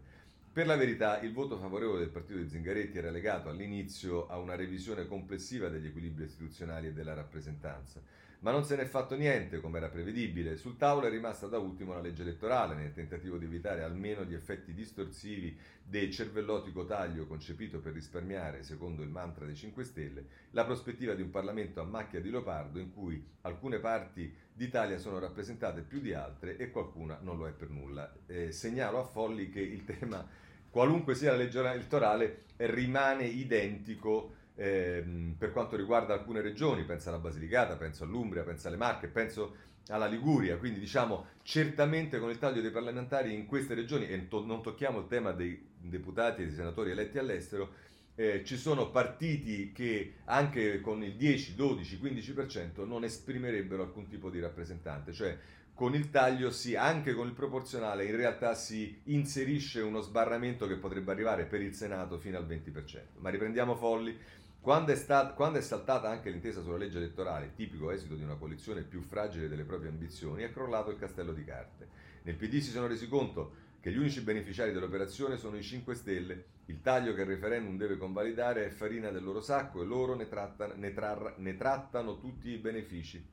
[0.52, 4.56] Per la verità, il voto favorevole del partito di Zingaretti era legato all'inizio a una
[4.56, 8.02] revisione complessiva degli equilibri istituzionali e della rappresentanza,
[8.40, 10.56] ma non se n'è fatto niente, come era prevedibile.
[10.56, 14.34] Sul tavolo è rimasta da ultimo la legge elettorale, nel tentativo di evitare almeno gli
[14.34, 20.64] effetti distorsivi del cervellotico taglio concepito per risparmiare, secondo il mantra dei 5 Stelle, la
[20.64, 25.80] prospettiva di un Parlamento a macchia di leopardo in cui alcune parti d'Italia sono rappresentate
[25.80, 28.12] più di altre e qualcuna non lo è per nulla.
[28.26, 30.28] Eh, segnalo a Folli che il tema
[30.68, 37.16] qualunque sia la legge elettorale, rimane identico ehm, per quanto riguarda alcune regioni, penso alla
[37.16, 39.56] Basilicata, penso all'Umbria, penso alle Marche, penso
[39.88, 44.44] alla Liguria, quindi diciamo certamente con il taglio dei parlamentari in queste regioni, e to-
[44.44, 49.72] non tocchiamo il tema dei deputati e dei senatori eletti all'estero, eh, ci sono partiti
[49.72, 55.38] che anche con il 10, 12, 15% non esprimerebbero alcun tipo di rappresentante, cioè
[55.80, 60.76] con il taglio sì, anche con il proporzionale in realtà si inserisce uno sbarramento che
[60.76, 63.20] potrebbe arrivare per il Senato fino al 20%.
[63.20, 64.14] Ma riprendiamo Folli.
[64.60, 68.34] Quando è, stat- quando è saltata anche l'intesa sulla legge elettorale, tipico esito di una
[68.34, 71.88] coalizione più fragile delle proprie ambizioni, è crollato il castello di carte.
[72.24, 76.44] Nel PD si sono resi conto che gli unici beneficiari dell'operazione sono i 5 Stelle.
[76.66, 80.28] Il taglio che il referendum deve convalidare è farina del loro sacco e loro ne,
[80.28, 83.24] trattano, ne, tra- ne trattano tutti i benefici.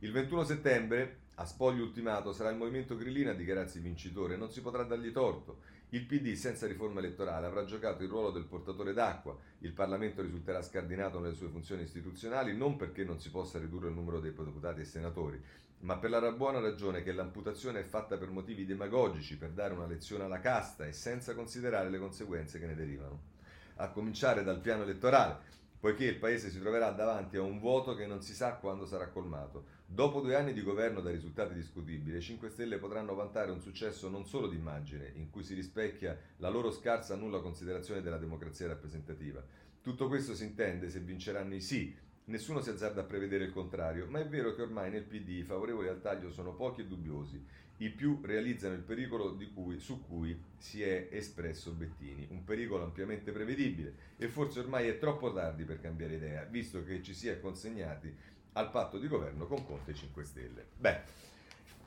[0.00, 4.60] Il 21 settembre a spoglio ultimato sarà il movimento grillino a dichiararsi vincitore, non si
[4.60, 5.60] potrà dargli torto.
[5.90, 10.62] Il PD senza riforma elettorale avrà giocato il ruolo del portatore d'acqua, il Parlamento risulterà
[10.62, 14.80] scardinato nelle sue funzioni istituzionali non perché non si possa ridurre il numero dei deputati
[14.80, 15.40] e senatori,
[15.82, 19.86] ma per la buona ragione che l'amputazione è fatta per motivi demagogici, per dare una
[19.86, 23.30] lezione alla casta e senza considerare le conseguenze che ne derivano.
[23.76, 28.06] A cominciare dal piano elettorale, poiché il Paese si troverà davanti a un vuoto che
[28.06, 29.80] non si sa quando sarà colmato.
[29.84, 34.08] Dopo due anni di governo da risultati discutibili, i 5 Stelle potranno vantare un successo
[34.08, 39.44] non solo d'immagine, in cui si rispecchia la loro scarsa nulla considerazione della democrazia rappresentativa.
[39.82, 41.92] Tutto questo si intende se vinceranno i sì.
[42.24, 45.42] Nessuno si azzarda a prevedere il contrario, ma è vero che ormai nel PD i
[45.42, 47.44] favorevoli al taglio sono pochi e dubbiosi.
[47.78, 53.32] I più realizzano il pericolo cui, su cui si è espresso Bettini, un pericolo ampiamente
[53.32, 57.40] prevedibile e forse ormai è troppo tardi per cambiare idea, visto che ci si è
[57.40, 58.14] consegnati
[58.52, 60.66] al patto di governo con Conte 5 Stelle.
[60.76, 61.00] Beh,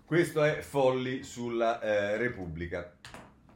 [0.03, 2.93] questo è Folli sulla eh, Repubblica.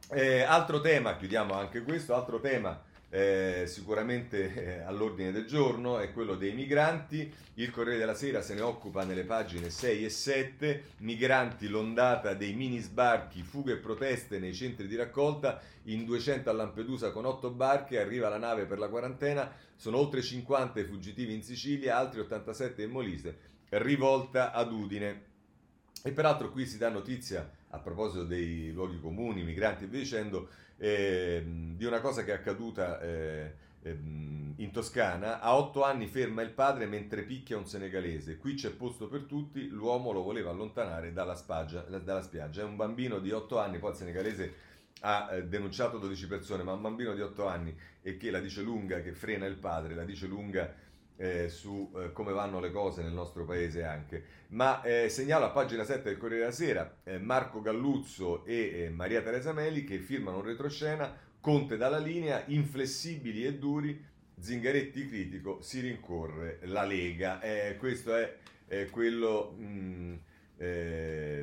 [0.08, 6.12] Eh, altro tema, chiudiamo anche questo, altro tema eh, sicuramente eh, all'ordine del giorno è
[6.12, 7.32] quello dei migranti.
[7.54, 10.84] Il Corriere della Sera se ne occupa nelle pagine 6 e 7.
[10.98, 15.60] Migranti, l'ondata dei mini sbarchi, fughe e proteste nei centri di raccolta.
[15.84, 19.52] In 200 a Lampedusa con 8 barche arriva la nave per la quarantena.
[19.74, 23.38] Sono oltre 50 i fuggitivi in Sicilia, altri 87 in Molise.
[23.70, 25.28] Rivolta ad Udine.
[26.04, 30.48] E peraltro qui si dà notizia a proposito dei luoghi comuni, migranti e via dicendo
[30.82, 31.44] eh,
[31.76, 35.40] di una cosa che è accaduta eh, ehm, in Toscana.
[35.40, 38.38] A otto anni ferma il padre mentre picchia un senegalese.
[38.38, 42.62] Qui c'è posto per tutti, l'uomo lo voleva allontanare dalla, spaggia, dalla spiaggia.
[42.62, 44.54] È un bambino di otto anni, poi il senegalese
[45.00, 48.62] ha eh, denunciato 12 persone, ma un bambino di 8 anni e che la dice
[48.62, 50.72] lunga, che frena il padre, la dice lunga
[51.20, 54.24] eh, su eh, come vanno le cose nel nostro paese anche.
[54.48, 58.88] Ma eh, segnalo a pagina 7 del Corriere della Sera eh, Marco Galluzzo e eh,
[58.88, 64.02] Maria Teresa Meli che firmano un retroscena, Conte dalla linea, inflessibili e duri,
[64.38, 67.40] Zingaretti critico, si rincorre la Lega.
[67.42, 71.42] Eh, questo è quello mh, mm,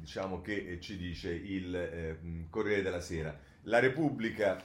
[0.00, 3.38] diciamo che ci dice il mm, Corriere della Sera.
[3.64, 4.62] La Repubblica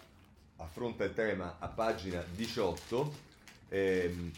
[0.58, 3.27] affronta il tema a pagina 18
[3.70, 4.32] Ehm,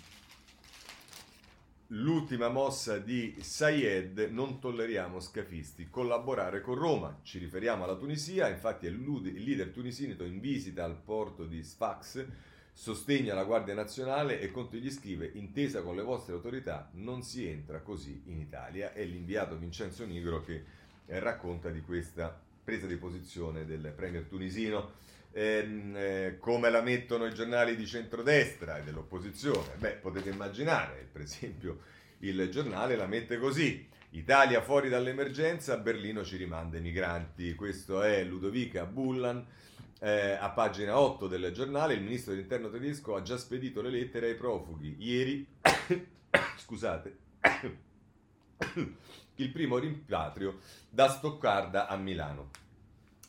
[1.88, 7.20] l'ultima mossa di Sayed, non tolleriamo scafisti, collaborare con Roma.
[7.24, 12.26] Ci riferiamo alla Tunisia, infatti è il leader tunisino in visita al porto di Sfax,
[12.72, 17.48] sostegna la Guardia Nazionale e Conte gli scrive, intesa con le vostre autorità, non si
[17.48, 18.94] entra così in Italia.
[18.94, 20.64] È l'inviato Vincenzo Nigro che
[21.06, 24.92] eh, racconta di questa presa di posizione del premier tunisino
[25.32, 29.76] ehm, eh, come la mettono i giornali di centrodestra e dell'opposizione.
[29.78, 31.80] Beh, potete immaginare, per esempio,
[32.20, 33.88] il giornale la mette così.
[34.12, 37.54] Italia fuori dall'emergenza, Berlino ci rimanda i migranti.
[37.54, 39.46] Questo è Ludovica Bullan.
[40.02, 44.30] Eh, a pagina 8 del giornale, il ministro dell'interno tedesco ha già spedito le lettere
[44.30, 44.96] ai profughi.
[44.98, 45.46] Ieri
[46.58, 47.18] scusate,
[49.36, 52.50] il primo rimpatrio da Stoccarda a Milano.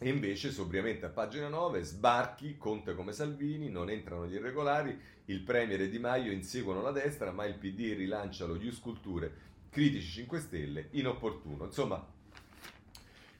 [0.02, 5.40] E invece, sobriamente a pagina 9, sbarchi, Conte come Salvini, non entrano gli irregolari, il
[5.40, 9.30] Premier e Di Maio inseguono la destra, ma il PD rilancia lo Ius Culture,
[9.68, 11.66] critici 5 Stelle, inopportuno.
[11.66, 12.02] Insomma,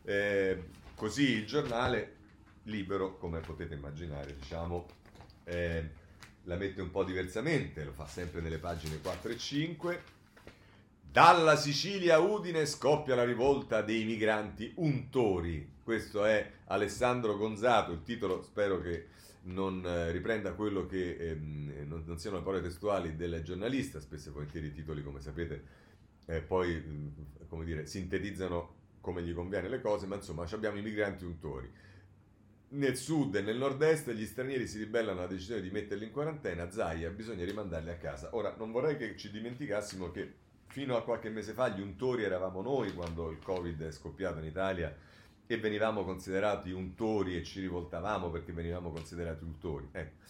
[0.02, 0.62] eh,
[0.94, 2.16] così il giornale
[2.64, 4.86] libero, come potete immaginare, diciamo,
[5.44, 5.88] eh,
[6.44, 10.02] la mette un po' diversamente, lo fa sempre nelle pagine 4 e 5.
[11.12, 15.68] Dalla Sicilia a Udine scoppia la rivolta dei migranti untori.
[15.82, 19.08] Questo è Alessandro Gonzato, il titolo spero che
[19.46, 24.28] non eh, riprenda quello che ehm, non, non, siano le parole testuali del giornalista, spesso
[24.28, 25.64] e volentieri i titoli, come sapete,
[26.26, 27.08] eh, poi mm,
[27.48, 31.68] come dire, sintetizzano come gli conviene le cose, ma insomma abbiamo i migranti untori.
[32.68, 36.70] Nel sud e nel nord-est gli stranieri si ribellano alla decisione di metterli in quarantena,
[36.70, 38.28] Zaia bisogna rimandarli a casa.
[38.36, 42.62] Ora, non vorrei che ci dimenticassimo che fino a qualche mese fa gli untori eravamo
[42.62, 44.94] noi quando il Covid è scoppiato in Italia
[45.44, 49.88] e venivamo considerati untori e ci rivoltavamo perché venivamo considerati untori.
[49.90, 50.24] Ecco,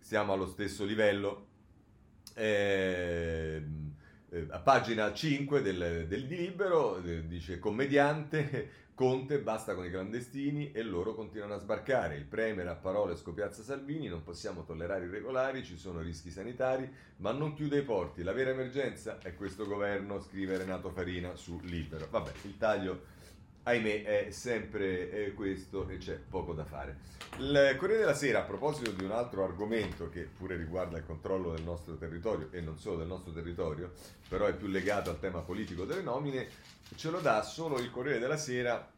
[0.00, 1.46] siamo allo stesso livello.
[2.34, 3.62] Eh,
[4.48, 10.82] a pagina 5 del, del Libero eh, dice commediante Conte basta con i clandestini e
[10.82, 12.16] loro continuano a sbarcare.
[12.16, 16.92] Il Premier a parole scopiazza Salvini, non possiamo tollerare i regolari, ci sono rischi sanitari,
[17.18, 18.24] ma non chiude i porti.
[18.24, 22.08] La vera emergenza è questo governo, scrive Renato Farina su Libero.
[22.10, 23.02] Vabbè, il taglio
[23.68, 27.16] ahimè è sempre eh, questo e c'è poco da fare.
[27.38, 31.52] Il Corriere della Sera, a proposito di un altro argomento che pure riguarda il controllo
[31.52, 33.92] del nostro territorio e non solo del nostro territorio,
[34.28, 36.48] però è più legato al tema politico delle nomine,
[36.96, 38.90] ce lo dà solo il Corriere della Sera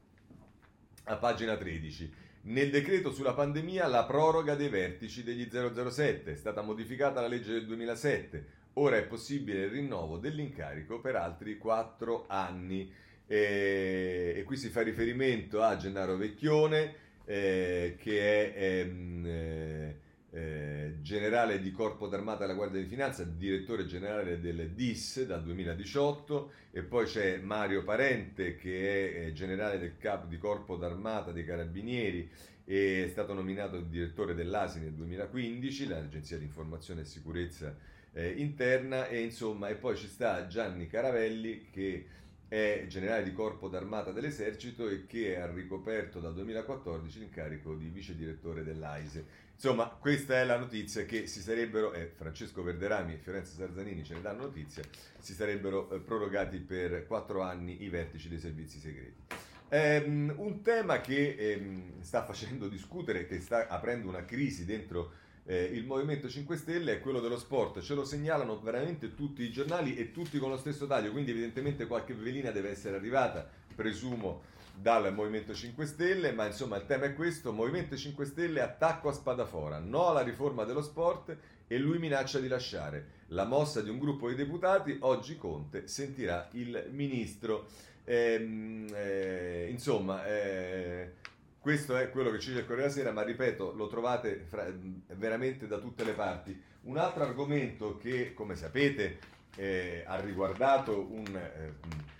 [1.04, 2.14] a pagina 13.
[2.42, 7.52] Nel decreto sulla pandemia la proroga dei vertici degli 007 è stata modificata la legge
[7.52, 8.58] del 2007.
[8.74, 12.90] Ora è possibile il rinnovo dell'incarico per altri 4 anni.
[13.32, 19.96] E, e qui si fa riferimento a Gennaro Vecchione, eh, che è ehm, eh,
[20.32, 26.52] eh, generale di Corpo d'Armata della Guardia di Finanza, direttore generale del DIS dal 2018,
[26.72, 31.44] e poi c'è Mario Parente che è eh, generale del Capo di Corpo d'Armata dei
[31.44, 32.28] Carabinieri
[32.64, 37.76] e è stato nominato direttore dell'ASI nel 2015, l'Agenzia di Informazione e Sicurezza
[38.12, 42.06] eh, Interna, e insomma, e poi ci sta Gianni Caravelli che
[42.50, 48.16] è generale di corpo d'armata dell'esercito e che ha ricoperto dal 2014 l'incarico di vice
[48.16, 49.24] direttore dell'AISE.
[49.54, 54.14] Insomma, questa è la notizia che si sarebbero, eh, Francesco Verderami e Fiorenzo Sarzanini ce
[54.14, 54.82] ne danno notizia,
[55.20, 59.22] si sarebbero eh, prorogati per quattro anni i vertici dei servizi segreti.
[59.68, 65.12] Um, un tema che um, sta facendo discutere, che sta aprendo una crisi dentro
[65.50, 69.50] eh, il Movimento 5 Stelle è quello dello sport, ce lo segnalano veramente tutti i
[69.50, 74.42] giornali e tutti con lo stesso taglio, quindi evidentemente qualche velina deve essere arrivata, presumo,
[74.72, 79.12] dal Movimento 5 Stelle, ma insomma il tema è questo, Movimento 5 Stelle attacco a
[79.12, 81.36] Spadafora, no alla riforma dello sport
[81.66, 83.18] e lui minaccia di lasciare.
[83.30, 87.66] La mossa di un gruppo di deputati, oggi Conte sentirà il ministro.
[88.04, 91.14] Ehm, eh, insomma, eh,
[91.60, 94.66] questo è quello che ci dice il Corriere della Sera, ma ripeto, lo trovate fra,
[95.14, 96.58] veramente da tutte le parti.
[96.82, 99.18] Un altro argomento che, come sapete,
[99.56, 101.74] eh, ha riguardato un, eh,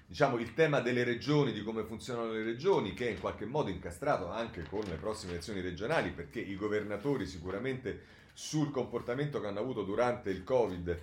[0.07, 3.71] diciamo, il tema delle regioni, di come funzionano le regioni, che è in qualche modo
[3.71, 9.61] incastrato anche con le prossime elezioni regionali, perché i governatori sicuramente sul comportamento che hanno
[9.61, 10.99] avuto durante il Covid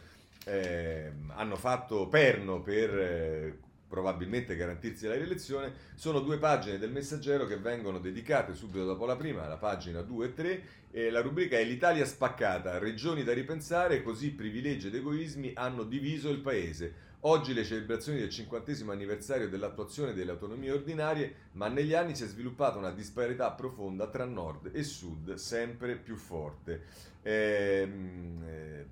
[0.45, 3.57] eh, hanno fatto perno per eh,
[3.87, 9.15] probabilmente garantirsi la rielezione, sono due pagine del messaggero che vengono dedicate subito dopo la
[9.15, 14.03] prima, la pagina 2 e 3, e la rubrica è l'Italia spaccata, regioni da ripensare,
[14.03, 17.05] così privilegi ed egoismi hanno diviso il paese.
[17.21, 22.27] Oggi le celebrazioni del cinquantesimo anniversario dell'attuazione delle autonomie ordinarie, ma negli anni si è
[22.27, 26.83] sviluppata una disparità profonda tra nord e sud, sempre più forte.
[27.23, 28.85] Ehm, eh,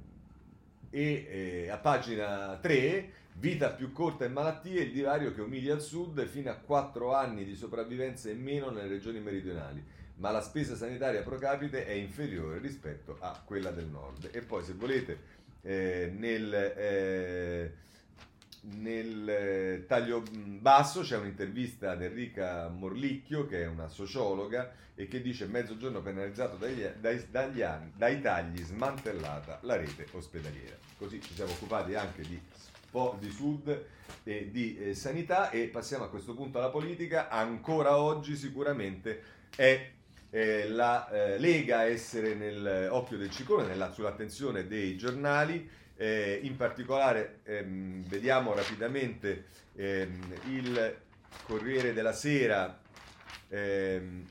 [0.90, 5.82] e eh, a pagina 3 Vita più corta e malattie, il divario che umilia il
[5.82, 9.84] sud fino a 4 anni di sopravvivenza in meno nelle regioni meridionali,
[10.16, 14.30] ma la spesa sanitaria pro capite è inferiore rispetto a quella del nord.
[14.32, 15.20] E poi se volete
[15.64, 17.74] eh, nel, eh,
[18.78, 25.22] nel eh, taglio basso c'è un'intervista ad Enrica Morlicchio che è una sociologa e che
[25.22, 30.78] dice mezzogiorno penalizzato dagli, dai, dagli anni, dai tagli smantellata la rete ospedaliera.
[30.98, 32.42] Così ci siamo occupati anche di
[32.96, 33.86] po' di sud
[34.24, 37.28] e di eh, sanità e passiamo a questo punto alla politica.
[37.28, 39.22] Ancora oggi sicuramente
[39.54, 39.92] è
[40.30, 45.70] eh, la eh, Lega a essere nell'occhio del ciclone, nella, sull'attenzione dei giornali.
[45.98, 50.98] Eh, in particolare ehm, vediamo rapidamente ehm, il
[51.44, 52.80] Corriere della Sera
[53.50, 54.26] ehm,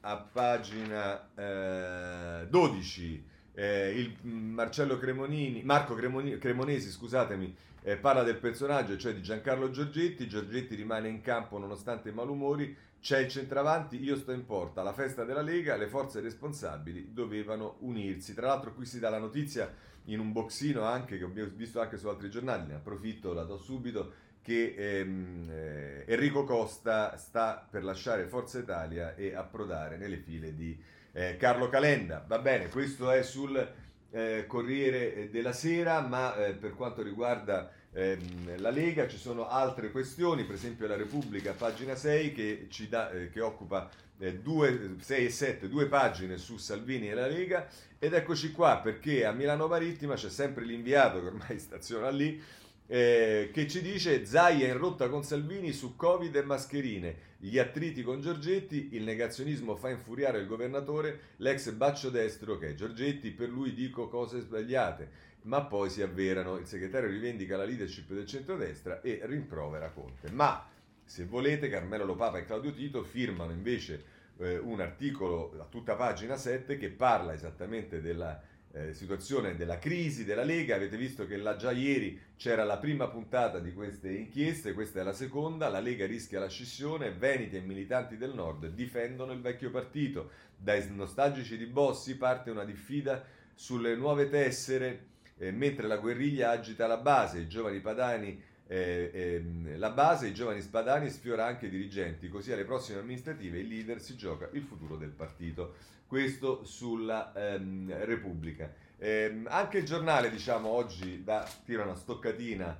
[0.00, 8.36] a pagina eh, 12 eh, il Marcello Cremonini, Marco Cremoni, Cremonesi, scusatemi, eh, parla del
[8.38, 10.28] personaggio, cioè di Giancarlo Giorgetti.
[10.28, 12.74] Giorgetti rimane in campo nonostante i malumori.
[13.00, 14.82] C'è il centravanti, io sto in porta.
[14.82, 18.32] La festa della Lega, le forze responsabili dovevano unirsi.
[18.32, 19.72] Tra l'altro, qui si dà la notizia
[20.06, 22.68] in un boxino anche che ho visto anche su altri giornali.
[22.68, 24.30] Ne approfitto, la do subito.
[24.40, 30.76] Che ehm, eh, Enrico Costa sta per lasciare Forza Italia e approdare nelle file di
[31.12, 32.24] eh, Carlo Calenda.
[32.26, 33.70] Va bene, questo è sul
[34.10, 39.90] eh, Corriere della Sera, ma eh, per quanto riguarda ehm, la Lega ci sono altre
[39.90, 45.30] questioni, per esempio la Repubblica, pagina 6, che, dà, eh, che occupa 2, 6 e
[45.30, 47.66] 7, due pagine su Salvini e la Lega.
[47.98, 52.40] Ed eccoci qua perché a Milano Marittima c'è sempre l'inviato che ormai staziona lì
[52.86, 58.02] eh, che ci dice Zaia in rotta con Salvini su Covid e mascherine, gli attriti
[58.02, 63.48] con Giorgetti, il negazionismo fa infuriare il governatore, l'ex baccio destro che è Giorgetti, per
[63.48, 69.00] lui dico cose sbagliate, ma poi si avverano, il segretario rivendica la leadership del centrodestra
[69.00, 70.30] e rimprovera Conte.
[70.30, 70.68] Ma
[71.04, 74.04] se volete Carmelo Lopapa e Claudio Tito firmano invece
[74.38, 78.40] eh, un articolo a tutta pagina 7 che parla esattamente della
[78.72, 80.76] eh, situazione della crisi della Lega.
[80.76, 85.02] Avete visto che là già ieri c'era la prima puntata di queste inchieste, questa è
[85.02, 85.68] la seconda.
[85.68, 90.30] La Lega rischia la scissione, Veneti e militanti del Nord difendono il vecchio partito.
[90.56, 95.06] Dai nostalgici di Bossi parte una diffida sulle nuove tessere,
[95.38, 100.34] eh, mentre la guerriglia agita la base, i giovani padani eh, eh, la base, i
[100.34, 104.62] giovani spadani sfiora anche i dirigenti, così alle prossime amministrative il leader si gioca il
[104.62, 105.74] futuro del partito
[106.12, 108.70] questo sulla ehm, Repubblica.
[108.98, 112.78] Eh, anche il giornale, diciamo, oggi dà, tira una stoccatina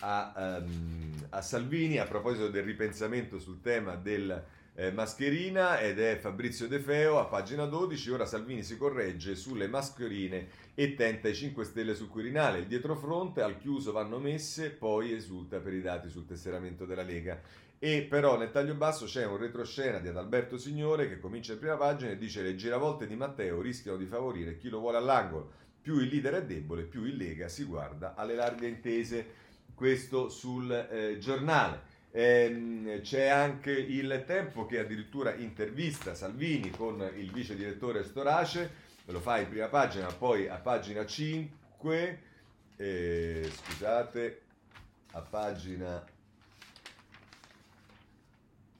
[0.00, 4.44] a, um, a, Salvini a proposito del ripensamento sul tema del
[4.74, 8.10] eh, mascherina ed è Fabrizio De Feo a pagina 12.
[8.10, 12.58] Ora Salvini si corregge sulle mascherine e tenta i 5 Stelle sul Quirinale.
[12.58, 17.40] Il dietrofronte al chiuso vanno messe, poi esulta per i dati sul tesseramento della Lega.
[17.78, 21.76] E però nel taglio basso c'è un retroscena di Adalberto Signore che comincia in prima
[21.76, 25.64] pagina e dice le giravolte di Matteo rischiano di favorire chi lo vuole all'angolo.
[25.82, 29.44] Più il leader è debole, più il Lega si guarda alle larghe intese.
[29.74, 31.94] Questo sul eh, giornale.
[32.12, 38.70] Ehm, c'è anche il Tempo che addirittura intervista Salvini con il vice direttore Storace,
[39.04, 42.22] lo fa in prima pagina, poi a pagina 5,
[42.76, 44.40] eh, scusate,
[45.12, 46.04] a pagina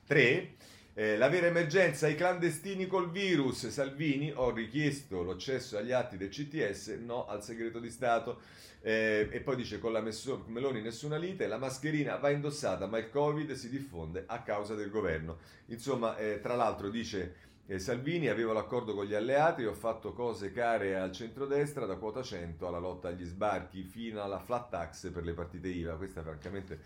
[0.07, 0.55] 3.
[0.95, 3.69] Eh, la vera emergenza, i clandestini col virus.
[3.69, 8.41] Salvini, ho richiesto l'accesso agli atti del CTS, no al segreto di Stato.
[8.81, 12.99] Eh, e poi dice con la messo- Meloni nessuna lite, la mascherina va indossata, ma
[12.99, 15.39] il Covid si diffonde a causa del governo.
[15.67, 17.45] Insomma, eh, tra l'altro dice...
[17.69, 22.23] Eh, Salvini avevo l'accordo con gli alleati, ho fatto cose care al centrodestra, da quota
[22.23, 25.97] 100 alla lotta agli sbarchi fino alla flat tax per le partite IVA.
[25.97, 26.79] Questa francamente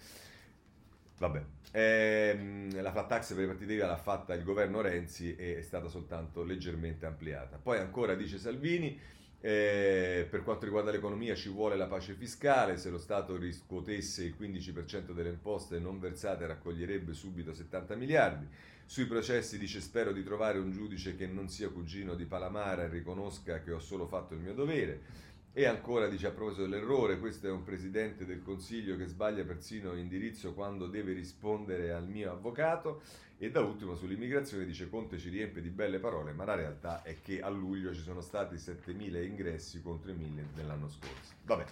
[1.20, 5.58] Vabbè, ehm, la flat tax per i partiti IVA l'ha fatta il governo Renzi e
[5.58, 7.58] è stata soltanto leggermente ampliata.
[7.62, 8.98] Poi ancora dice Salvini,
[9.38, 14.34] eh, per quanto riguarda l'economia ci vuole la pace fiscale, se lo Stato riscuotesse il
[14.40, 18.48] 15% delle imposte non versate raccoglierebbe subito 70 miliardi.
[18.86, 22.88] Sui processi dice spero di trovare un giudice che non sia cugino di Palamara e
[22.88, 25.28] riconosca che ho solo fatto il mio dovere.
[25.52, 29.94] E ancora dice a proposito dell'errore, questo è un presidente del Consiglio che sbaglia persino
[29.94, 33.02] indirizzo quando deve rispondere al mio avvocato.
[33.36, 37.16] E da ultimo sull'immigrazione dice Conte ci riempie di belle parole, ma la realtà è
[37.20, 41.32] che a luglio ci sono stati 7.000 ingressi contro i 1.000 dell'anno scorso.
[41.44, 41.64] Vabbè,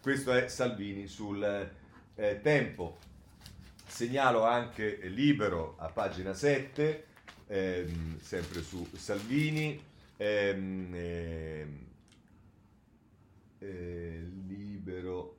[0.00, 1.42] questo è Salvini sul
[2.14, 2.98] eh, tempo.
[3.84, 7.06] Segnalo anche Libero a pagina 7,
[7.48, 9.82] ehm, sempre su Salvini.
[10.18, 11.92] Ehm, ehm,
[13.58, 15.38] eh, libero.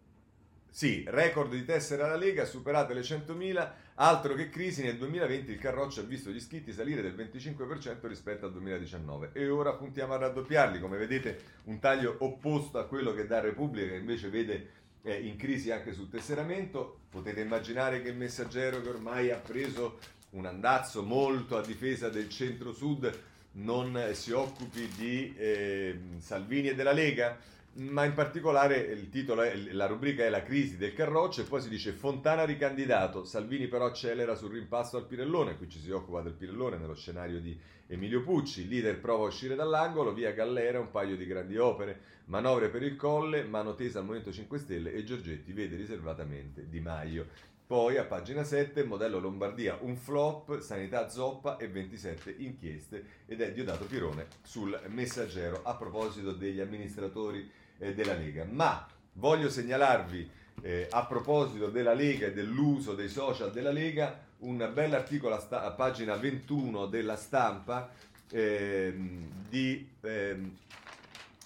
[0.69, 5.57] Sì, record di tessere alla Lega, superate le 100.000, altro che crisi, nel 2020 il
[5.57, 10.17] Carroccio ha visto gli iscritti salire del 25% rispetto al 2019 e ora puntiamo a
[10.17, 14.69] raddoppiarli, come vedete un taglio opposto a quello che dà Repubblica che invece vede
[15.03, 19.99] eh, in crisi anche sul tesseramento, potete immaginare che il messaggero che ormai ha preso
[20.31, 23.17] un andazzo molto a difesa del centro-sud
[23.57, 27.37] non si occupi di eh, Salvini e della Lega?
[27.77, 31.61] Ma in particolare il titolo è, la rubrica è la crisi del Carroccio e poi
[31.61, 36.21] si dice Fontana ricandidato, Salvini però accelera sul rimpasto al Pirellone, qui ci si occupa
[36.21, 37.57] del Pirellone nello scenario di
[37.87, 42.69] Emilio Pucci, leader prova a uscire dall'angolo, via Gallera un paio di grandi opere, manovre
[42.69, 47.27] per il colle, mano tesa al Movimento 5 Stelle e Giorgetti vede riservatamente Di Maio.
[47.67, 53.51] Poi a pagina 7, modello Lombardia, un flop, sanità zoppa e 27 inchieste ed è
[53.51, 55.61] Diodato Pirone sul messaggero.
[55.63, 58.45] A proposito degli amministratori eh, della Lega.
[58.49, 60.29] Ma voglio segnalarvi
[60.61, 65.63] eh, a proposito della Lega e dell'uso dei social della Lega un bell'articolo a, sta-
[65.63, 67.89] a pagina 21 della stampa
[68.31, 69.89] ehm, di...
[70.01, 70.57] Ehm,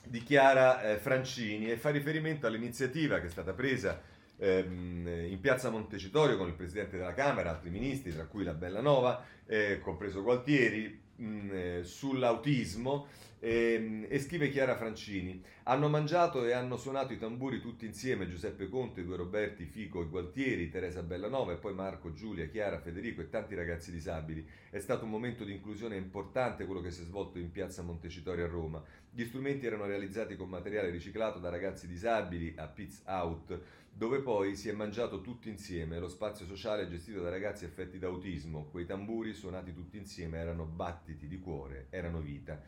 [0.02, 4.02] di Chiara eh, Francini e fa riferimento all'iniziativa che è stata presa
[4.38, 9.24] ehm, in piazza Montecitorio con il presidente della Camera, altri ministri, tra cui la Bellanova,
[9.46, 13.08] eh, compreso Gualtieri, mh, eh, sull'autismo.
[13.42, 18.68] E, e, scrive Chiara Francini: Hanno mangiato e hanno suonato i tamburi tutti insieme Giuseppe
[18.68, 23.30] Conte, due Roberti, Fico e Gualtieri, Teresa Bellanova e poi Marco, Giulia, Chiara, Federico e
[23.30, 24.46] tanti ragazzi disabili.
[24.70, 28.44] È stato un momento di inclusione importante quello che si è svolto in piazza Montecitorio
[28.44, 28.84] a Roma.
[29.10, 33.62] Gli strumenti erano realizzati con materiale riciclato da ragazzi disabili a Pizz Out
[33.92, 36.00] dove poi si è mangiato tutti insieme.
[36.00, 38.68] Lo spazio sociale gestito da ragazzi affetti da autismo.
[38.72, 42.62] Quei tamburi suonati tutti insieme erano battiti di cuore, erano vita.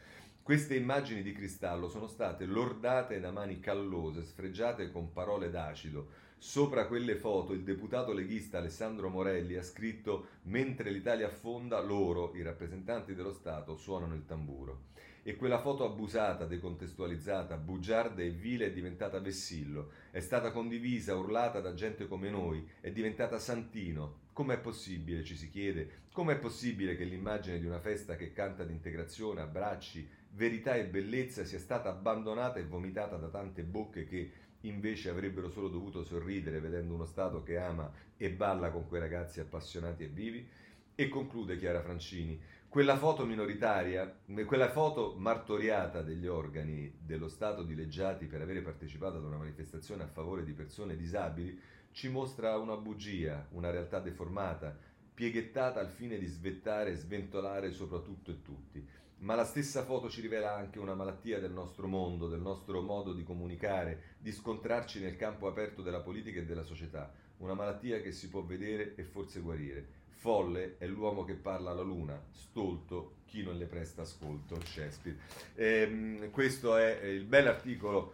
[0.44, 6.08] Queste immagini di cristallo sono state lordate da mani callose, sfregiate con parole d'acido.
[6.39, 12.42] Sopra quelle foto il deputato leghista Alessandro Morelli ha scritto Mentre l'Italia affonda, loro, i
[12.42, 14.89] rappresentanti dello Stato, suonano il tamburo
[15.24, 21.60] e quella foto abusata, decontestualizzata, bugiarda e vile è diventata vessillo, è stata condivisa, urlata
[21.60, 24.30] da gente come noi, è diventata santino.
[24.34, 28.72] Com'è possibile, ci si chiede, com'è possibile che l'immagine di una festa che canta di
[28.72, 35.09] integrazione, abbracci, verità e bellezza sia stata abbandonata e vomitata da tante bocche che invece
[35.09, 40.03] avrebbero solo dovuto sorridere vedendo uno Stato che ama e balla con quei ragazzi appassionati
[40.03, 40.47] e vivi?
[40.93, 48.27] E conclude Chiara Francini, quella foto minoritaria, quella foto martoriata degli organi dello Stato dileggiati
[48.27, 51.59] per avere partecipato ad una manifestazione a favore di persone disabili,
[51.91, 54.77] ci mostra una bugia, una realtà deformata,
[55.13, 58.88] pieghettata al fine di svettare e sventolare soprattutto e tutti.
[59.22, 63.13] Ma la stessa foto ci rivela anche una malattia del nostro mondo, del nostro modo
[63.13, 68.11] di comunicare, di scontrarci nel campo aperto della politica e della società, una malattia che
[68.11, 69.99] si può vedere e forse guarire.
[70.07, 75.17] Folle è l'uomo che parla alla luna, stolto chi non le presta ascolto, Shakespeare.
[75.53, 78.13] Ehm, questo è il bell'articolo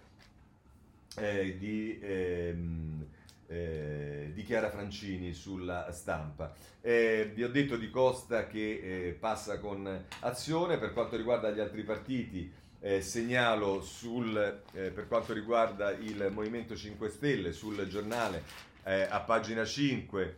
[1.17, 3.05] eh, di, ehm,
[3.47, 6.53] eh, di, Chiara Francini sulla stampa.
[6.81, 11.59] Eh, vi ho detto di Costa che eh, passa con azione per quanto riguarda gli
[11.59, 12.51] altri partiti.
[12.79, 14.37] Eh, segnalo sul,
[14.73, 20.37] eh, per quanto riguarda il Movimento 5 Stelle sul giornale a pagina 5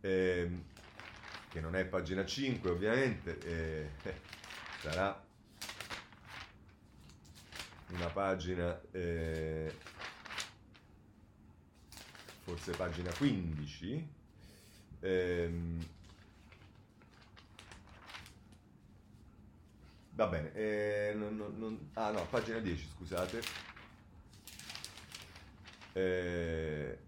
[0.00, 0.62] ehm,
[1.50, 3.88] che non è pagina 5 ovviamente, eh,
[4.80, 5.20] sarà
[7.88, 9.72] una pagina, eh,
[12.42, 14.08] forse pagina 15.
[15.00, 15.86] Ehm,
[20.12, 23.40] va bene, eh, non, non, ah no, pagina 10 scusate.
[25.92, 26.98] Eh,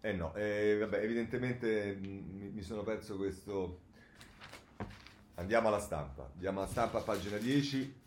[0.00, 3.80] eh no, eh, vabbè, evidentemente mi, mi, sono perso questo.
[5.34, 6.30] Andiamo alla stampa.
[6.32, 8.06] Andiamo alla stampa, pagina 10.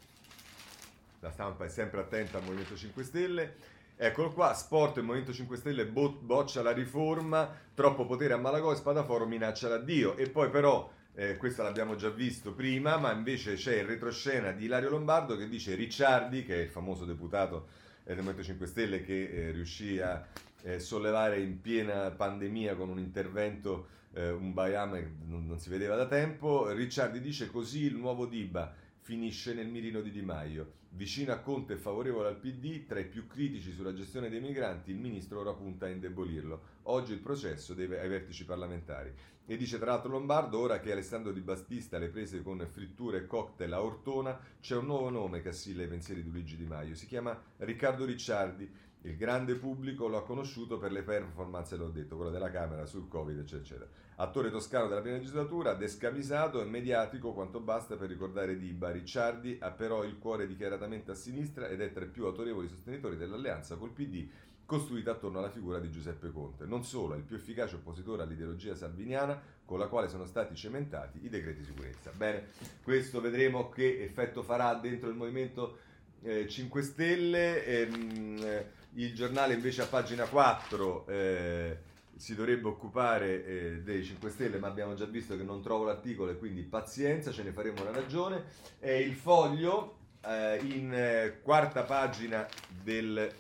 [1.19, 3.55] La stampa è sempre attenta al Movimento 5 Stelle.
[4.03, 8.71] Eccolo qua, Sport, il Movimento 5 Stelle bo- boccia la riforma, troppo potere a Malagò
[8.71, 10.17] e Spadaforo minaccia l'addio.
[10.17, 14.65] E poi però, eh, questo l'abbiamo già visto prima, ma invece c'è il retroscena di
[14.65, 17.67] Ilario Lombardo che dice Ricciardi, che è il famoso deputato
[18.05, 20.25] eh, del Movimento 5 Stelle che eh, riuscì a
[20.63, 25.69] eh, sollevare in piena pandemia con un intervento, eh, un Bayam che non, non, si
[25.69, 26.71] vedeva da tempo.
[26.71, 30.79] Ricciardi dice così il nuovo Diba finisce nel mirino di Di Maio.
[30.91, 34.91] Vicino a Conte e favorevole al PD, tra i più critici sulla gestione dei migranti,
[34.91, 36.61] il ministro ora punta a indebolirlo.
[36.83, 39.11] Oggi il processo deve ai vertici parlamentari.
[39.45, 43.25] E dice tra l'altro Lombardo, ora che Alessandro Di Battista le prese con fritture e
[43.25, 46.93] cocktail a Ortona, c'è un nuovo nome che assilla i pensieri di Luigi Di Maio.
[46.93, 48.69] Si chiama Riccardo Ricciardi
[49.03, 53.07] il grande pubblico lo ha conosciuto per le performance, l'ho detto, quella della Camera sul
[53.07, 53.87] Covid, eccetera.
[54.17, 58.91] Attore toscano della prima legislatura, descamisato e mediatico quanto basta per ricordare Diba.
[58.91, 63.17] Ricciardi ha però il cuore dichiaratamente a sinistra ed è tra i più autorevoli sostenitori
[63.17, 64.27] dell'alleanza col PD
[64.71, 66.65] costruita attorno alla figura di Giuseppe Conte.
[66.65, 71.25] Non solo, è il più efficace oppositore all'ideologia salviniana con la quale sono stati cementati
[71.25, 72.11] i decreti sicurezza.
[72.15, 72.49] Bene,
[72.81, 75.79] questo vedremo che effetto farà dentro il movimento
[76.21, 77.65] eh, 5 Stelle.
[77.65, 78.65] Ehm,
[78.95, 81.77] il giornale invece a pagina 4 eh,
[82.15, 86.31] si dovrebbe occupare eh, dei 5 Stelle, ma abbiamo già visto che non trovo l'articolo
[86.31, 88.43] e quindi pazienza, ce ne faremo una ragione.
[88.79, 92.47] È il foglio eh, in eh, quarta pagina
[92.83, 93.31] del,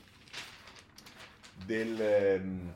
[1.65, 2.73] del, ehm,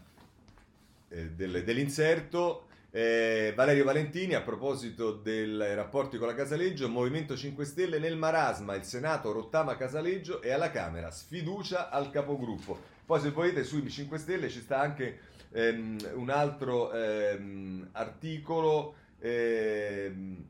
[1.09, 2.64] eh, del, dell'inserto.
[2.97, 8.73] Eh, Valerio Valentini a proposito dei rapporti con la Casaleggio, Movimento 5 Stelle nel marasma,
[8.75, 12.79] il Senato rottama Casaleggio e alla Camera sfiducia al capogruppo.
[13.05, 15.19] Poi se volete sui 5 Stelle ci sta anche
[15.51, 20.45] ehm, un altro ehm, articolo ehm,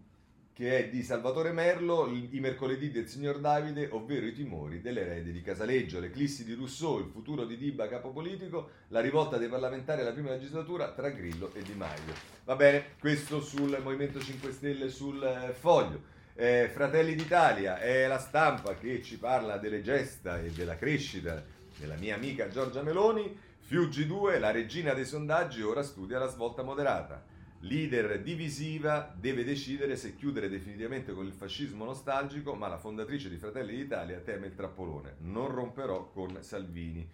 [0.55, 5.41] che è di Salvatore Merlo, I mercoledì del signor Davide, ovvero i timori dell'erede di
[5.41, 10.29] Casaleggio, l'eclissi di Rousseau, il futuro di Dibba capopolitico, la rivolta dei parlamentari alla prima
[10.29, 12.13] legislatura tra Grillo e Di Maio.
[12.45, 16.01] Va bene, questo sul Movimento 5 Stelle sul eh, foglio.
[16.35, 21.43] Eh, Fratelli d'Italia è la stampa che ci parla delle gesta e della crescita
[21.77, 23.37] della mia amica Giorgia Meloni.
[23.59, 27.33] Fiuggi 2, la regina dei sondaggi, ora studia la svolta moderata.
[27.67, 33.37] Leader divisiva deve decidere se chiudere definitivamente con il fascismo nostalgico, ma la fondatrice di
[33.37, 35.15] Fratelli d'Italia teme il trappolone.
[35.21, 37.07] Non romperò con Salvini.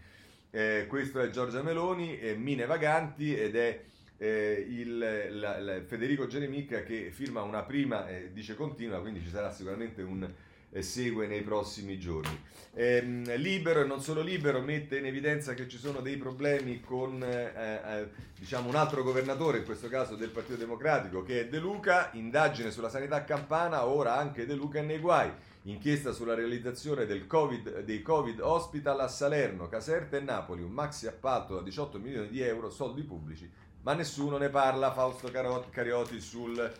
[0.49, 3.81] Eh, questo è Giorgia Meloni, eh, Mine Vaganti ed è
[4.17, 4.97] eh, il,
[5.39, 10.01] la, la Federico Geremica che firma una prima, eh, dice continua, quindi ci sarà sicuramente
[10.01, 10.29] un
[10.79, 12.49] segue nei prossimi giorni.
[12.73, 13.01] Eh,
[13.35, 17.51] libero e non solo libero mette in evidenza che ci sono dei problemi con eh,
[17.53, 18.09] eh,
[18.39, 22.71] diciamo un altro governatore, in questo caso del Partito Democratico, che è De Luca, indagine
[22.71, 25.29] sulla sanità campana, ora anche De Luca è nei guai.
[25.63, 31.55] Inchiesta sulla realizzazione COVID, dei Covid Hospital a Salerno, Caserta e Napoli, un maxi appalto
[31.55, 33.47] da 18 milioni di euro, soldi pubblici,
[33.81, 34.91] ma nessuno ne parla.
[34.91, 36.71] Fausto Carioti sul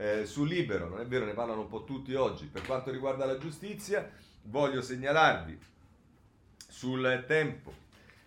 [0.00, 2.46] eh, sul libero, non è vero, ne parlano un po' tutti oggi.
[2.46, 4.10] Per quanto riguarda la giustizia,
[4.44, 5.58] voglio segnalarvi
[6.66, 7.70] sul tempo,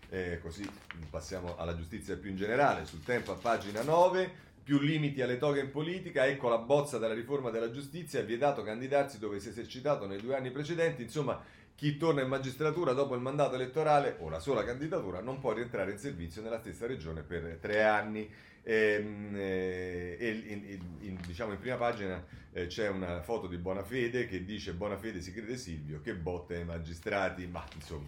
[0.09, 0.69] eh, così
[1.09, 5.61] passiamo alla giustizia più in generale, sul tempo a pagina 9, più limiti alle toghe
[5.61, 9.51] in politica, ecco la bozza della riforma della giustizia, è vietato candidarsi dove si è
[9.51, 11.41] esercitato nei due anni precedenti, insomma
[11.73, 15.91] chi torna in magistratura dopo il mandato elettorale o la sola candidatura non può rientrare
[15.91, 18.31] in servizio nella stessa regione per tre anni.
[18.63, 23.57] Ehm, e, e in, in, in, diciamo in prima pagina eh, c'è una foto di
[23.57, 28.07] Bonafede che dice Bonafede si crede Silvio che botte ai magistrati, ma insomma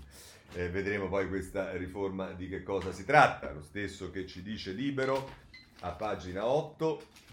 [0.54, 4.72] eh, vedremo poi questa riforma di che cosa si tratta, lo stesso che ci dice
[4.72, 5.30] Libero
[5.82, 7.24] a pagina 8.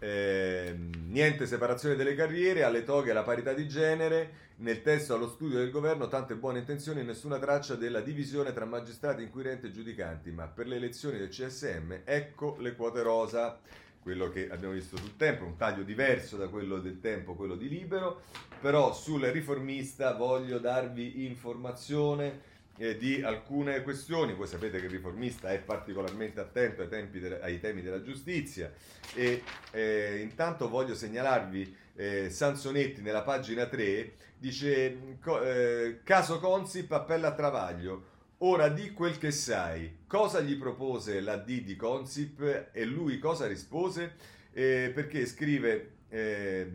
[0.00, 5.58] Eh, niente separazione delle carriere, alle toghe la parità di genere, nel testo allo studio
[5.58, 10.30] del governo tante buone intenzioni e nessuna traccia della divisione tra magistrati, inquirenti e giudicanti,
[10.30, 13.60] ma per le elezioni del CSM ecco le quote rosa,
[14.00, 17.68] quello che abbiamo visto sul tempo, un taglio diverso da quello del tempo, quello di
[17.68, 18.22] libero,
[18.58, 24.32] però sul riformista voglio darvi informazione eh, di alcune questioni.
[24.32, 28.72] Voi sapete che il riformista è particolarmente attento ai, de- ai temi della giustizia
[29.14, 29.42] e
[29.72, 37.34] eh, intanto voglio segnalarvi eh, Sansonetti nella pagina 3 dice eh, caso Consip appella a
[37.34, 38.12] Travaglio.
[38.38, 39.98] Ora di quel che sai.
[40.06, 44.16] Cosa gli propose la D di Consip e lui cosa rispose?
[44.52, 46.70] Eh, perché scrive eh,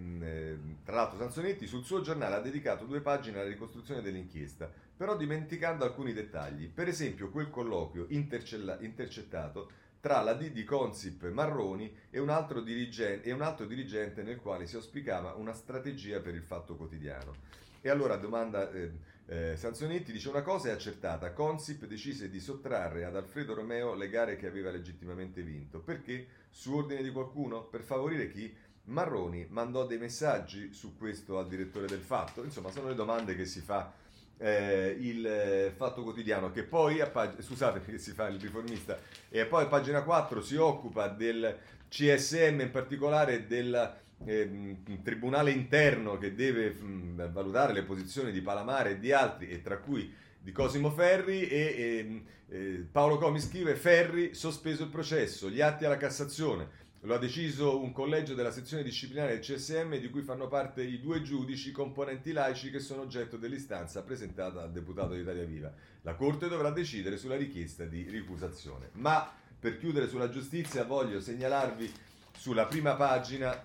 [0.84, 5.86] tra l'altro Sansonetti sul suo giornale ha dedicato due pagine alla ricostruzione dell'inchiesta però dimenticando
[5.86, 6.70] alcuni dettagli.
[6.70, 13.28] Per esempio quel colloquio intercettato tra la D di Consip Marroni e un, altro dirigente,
[13.28, 17.36] e un altro dirigente nel quale si auspicava una strategia per il fatto quotidiano.
[17.82, 18.92] E allora domanda eh,
[19.26, 24.10] eh, Sanzonetti dice una cosa è accertata, Consip decise di sottrarre ad Alfredo Romeo le
[24.10, 25.80] gare che aveva legittimamente vinto.
[25.80, 26.28] Perché?
[26.50, 27.64] Su ordine di qualcuno?
[27.66, 28.54] Per favorire chi?
[28.86, 32.44] Marroni mandò dei messaggi su questo al direttore del fatto.
[32.44, 33.94] Insomma, sono le domande che si fa
[34.40, 38.98] eh, il eh, Fatto Quotidiano, che poi, a pag- scusate perché si fa il riformista,
[39.30, 41.56] e poi a pagina 4 si occupa del
[41.90, 48.92] CSM, in particolare del eh, tribunale interno che deve mh, valutare le posizioni di Palamare
[48.92, 53.76] e di altri, e tra cui di Cosimo Ferri, e, e eh, Paolo Comi scrive
[53.76, 56.88] Ferri sospeso il processo, gli atti alla Cassazione.
[57.04, 61.00] Lo ha deciso un collegio della sezione disciplinare del CSM di cui fanno parte i
[61.00, 65.74] due giudici componenti laici che sono oggetto dell'istanza presentata dal deputato di Italia Viva.
[66.02, 68.90] La Corte dovrà decidere sulla richiesta di ricusazione.
[68.94, 71.90] Ma per chiudere sulla giustizia voglio segnalarvi
[72.38, 73.62] sulla prima pagina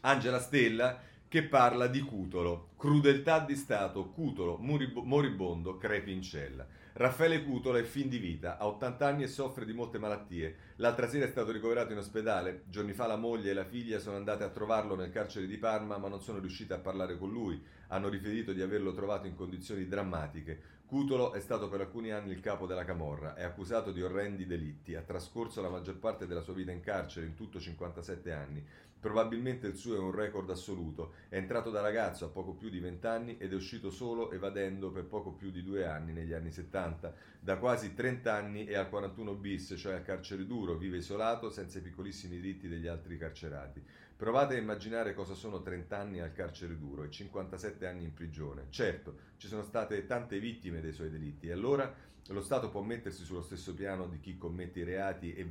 [0.00, 2.68] Angela Stella che parla di Cutolo.
[2.76, 6.66] Crudeltà di Stato, Cutolo, moribondo, crepi in cella.
[6.98, 10.56] Raffaele Cutolo è fin di vita, ha 80 anni e soffre di molte malattie.
[10.78, 12.64] L'altra sera è stato ricoverato in ospedale.
[12.66, 15.96] Giorni fa la moglie e la figlia sono andate a trovarlo nel carcere di Parma,
[15.96, 17.62] ma non sono riuscite a parlare con lui.
[17.86, 20.60] Hanno riferito di averlo trovato in condizioni drammatiche.
[20.86, 24.96] Cutolo è stato per alcuni anni il capo della Camorra, è accusato di orrendi delitti,
[24.96, 28.66] ha trascorso la maggior parte della sua vita in carcere, in tutto 57 anni.
[29.00, 31.12] Probabilmente il suo è un record assoluto.
[31.28, 34.90] È entrato da ragazzo a poco più di 20 anni ed è uscito solo evadendo
[34.90, 37.14] per poco più di due anni negli anni 70.
[37.38, 41.78] Da quasi 30 anni è al 41 bis, cioè al carcere duro, vive isolato senza
[41.78, 43.80] i piccolissimi diritti degli altri carcerati.
[44.16, 48.66] Provate a immaginare cosa sono 30 anni al carcere duro e 57 anni in prigione.
[48.70, 51.94] Certo, ci sono state tante vittime dei suoi delitti e allora
[52.30, 55.48] lo Stato può mettersi sullo stesso piano di chi commette i reati e,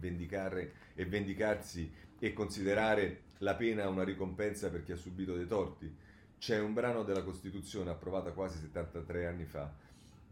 [0.95, 5.93] e vendicarsi e considerare la pena una ricompensa per chi ha subito dei torti.
[6.39, 9.85] C'è un brano della Costituzione approvata quasi 73 anni fa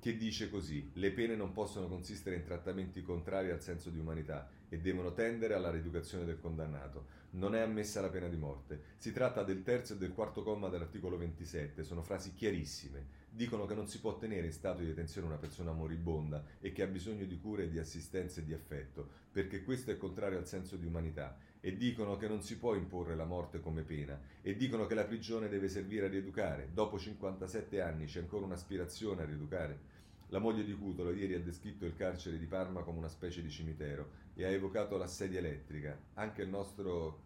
[0.05, 4.47] che dice così: le pene non possono consistere in trattamenti contrari al senso di umanità
[4.69, 7.23] e devono tendere alla rieducazione del condannato.
[7.31, 8.81] Non è ammessa la pena di morte.
[8.97, 13.23] Si tratta del terzo e del quarto comma dell'articolo 27, sono frasi chiarissime.
[13.31, 16.83] Dicono che non si può tenere in stato di detenzione una persona moribonda e che
[16.83, 20.75] ha bisogno di cure, di assistenza e di affetto, perché questo è contrario al senso
[20.75, 21.35] di umanità
[21.65, 25.03] e dicono che non si può imporre la morte come pena e dicono che la
[25.03, 26.69] prigione deve servire a rieducare.
[26.71, 29.79] Dopo 57 anni c'è ancora un'aspirazione a rieducare.
[30.27, 33.49] La moglie di Cutolo ieri ha descritto il carcere di Parma come una specie di
[33.49, 35.97] cimitero e ha evocato la sedia elettrica.
[36.13, 37.19] Anche il nostro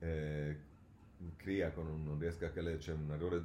[0.00, 0.56] eh,
[1.36, 3.42] Criaco, non, non riesco a calare, c'è un errore,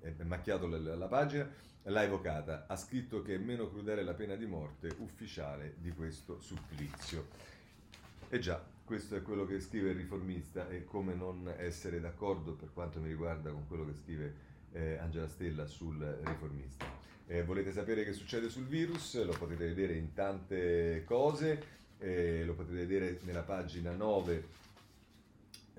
[0.00, 1.48] è, è macchiato la, la pagina,
[1.84, 2.66] l'ha evocata.
[2.68, 7.48] Ha scritto che è meno crudele la pena di morte ufficiale di questo supplizio.
[8.32, 12.70] E già, questo è quello che scrive il riformista e come non essere d'accordo per
[12.72, 14.34] quanto mi riguarda con quello che scrive
[14.70, 16.86] eh, Angela Stella sul riformista.
[17.26, 19.20] Eh, volete sapere che succede sul virus?
[19.24, 21.60] Lo potete vedere in tante cose,
[21.98, 24.46] eh, lo potete vedere nella pagina 9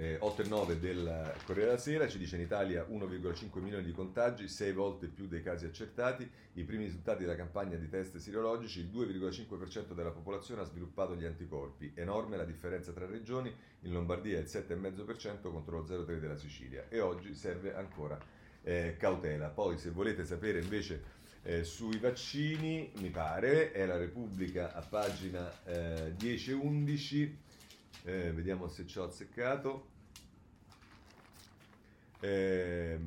[0.02, 3.92] eh, 8 e 9 del Corriere della Sera ci dice in Italia 1,5 milioni di
[3.92, 8.80] contagi, 6 volte più dei casi accertati, i primi risultati della campagna di test sierologici,
[8.80, 14.40] il 2,5% della popolazione ha sviluppato gli anticorpi, enorme la differenza tra regioni, in Lombardia
[14.40, 18.18] il 7,5% contro lo 0,3% della Sicilia e oggi serve ancora
[18.64, 19.50] eh, cautela.
[19.50, 25.64] Poi se volete sapere invece eh, sui vaccini, mi pare, è la Repubblica a pagina
[25.64, 27.38] eh, 10 e 11
[28.04, 29.90] eh, vediamo se ci ho azzeccato.
[32.22, 32.98] Eh,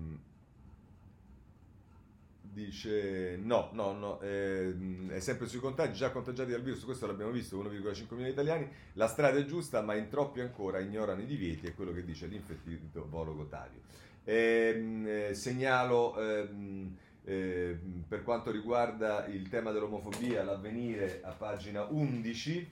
[2.55, 4.73] dice no, no, no, eh,
[5.09, 7.63] è sempre sui contagi, già contagiati dal virus, questo l'abbiamo visto, 1,5
[8.11, 11.75] milioni di italiani, la strada è giusta ma in troppi ancora ignorano i divieti, è
[11.75, 13.81] quello che dice l'infettivologo Tario.
[14.25, 22.71] Ehm, eh, segnalo ehm, eh, per quanto riguarda il tema dell'omofobia, l'avvenire a pagina 11,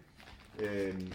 [0.56, 1.08] ehm,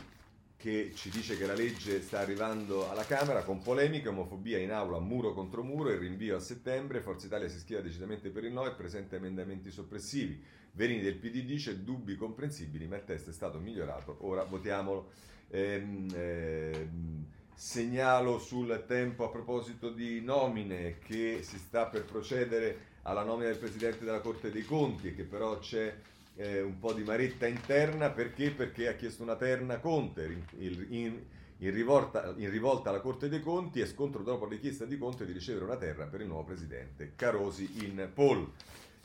[0.68, 5.00] che ci dice che la legge sta arrivando alla Camera con polemiche, omofobia in aula,
[5.00, 8.68] muro contro muro, il rinvio a settembre, Forza Italia si schiera decisamente per il no
[8.68, 10.44] e presenta emendamenti soppressivi.
[10.74, 15.12] Verini del PD dice dubbi comprensibili, ma il testo è stato migliorato, ora votiamolo.
[15.52, 23.24] Ehm, ehm, segnalo sul tempo a proposito di nomine che si sta per procedere alla
[23.24, 25.96] nomina del Presidente della Corte dei Conti e che però c'è
[26.38, 28.52] eh, un po' di maretta interna perché?
[28.52, 30.26] Perché ha chiesto una terna Conte
[30.58, 31.24] in, in,
[31.58, 35.26] in, rivolta, in, rivolta, alla Corte dei Conti e scontro dopo la richiesta di Conte
[35.26, 38.50] di ricevere una terra per il nuovo presidente Carosi in Pol.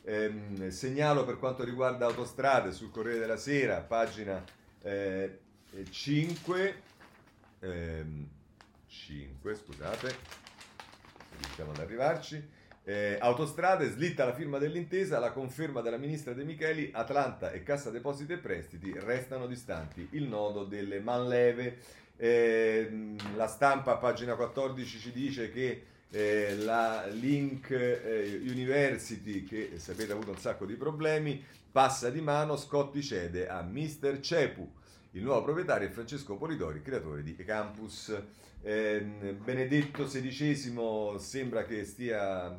[0.05, 4.43] Eh, segnalo per quanto riguarda autostrade sul Corriere della Sera, pagina
[4.81, 5.39] eh,
[5.89, 6.81] 5,
[7.61, 8.27] ehm,
[8.85, 10.15] 5, scusate,
[11.39, 12.61] riusciamo ad arrivarci.
[12.85, 17.89] Eh, autostrade, slitta la firma dell'intesa, la conferma della ministra De Micheli, Atlanta e Cassa
[17.89, 20.05] Depositi e Prestiti restano distanti.
[20.11, 21.77] Il nodo delle manleve.
[22.17, 30.11] Eh, la stampa, pagina 14, ci dice che eh, la Link eh, University, che sapete
[30.11, 34.19] ha avuto un sacco di problemi, passa di mano, Scotti cede a Mr.
[34.19, 34.69] Cepu.
[35.11, 38.13] Il nuovo proprietario è Francesco Polidori, creatore di Campus.
[38.65, 39.01] Eh,
[39.43, 42.57] Benedetto XVI sembra che stia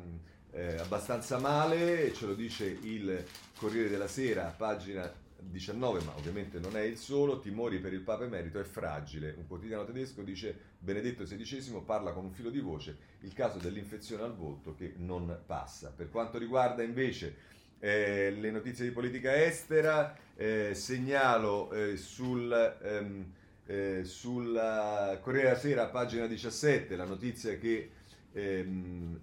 [0.51, 3.25] eh, abbastanza male, ce lo dice il
[3.57, 8.25] Corriere della Sera, pagina 19, ma ovviamente non è il solo, timori per il Papa
[8.25, 9.33] Emerito è fragile.
[9.35, 14.21] Un quotidiano tedesco dice Benedetto XVI parla con un filo di voce, il caso dell'infezione
[14.21, 15.91] al volto che non passa.
[15.91, 17.35] Per quanto riguarda invece
[17.79, 22.77] eh, le notizie di politica estera, eh, segnalo eh, sul...
[22.83, 23.33] Ehm,
[23.65, 27.91] eh, sulla Corriere della Sera, pagina 17, la notizia che
[28.35, 29.17] Ehm,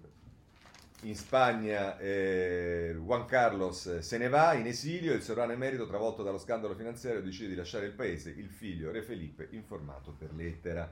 [1.01, 6.39] in Spagna eh, Juan Carlos se ne va in esilio, il sovrano emerito travolto dallo
[6.39, 10.91] scandalo finanziario decide di lasciare il paese, il figlio Re Felipe informato per lettera.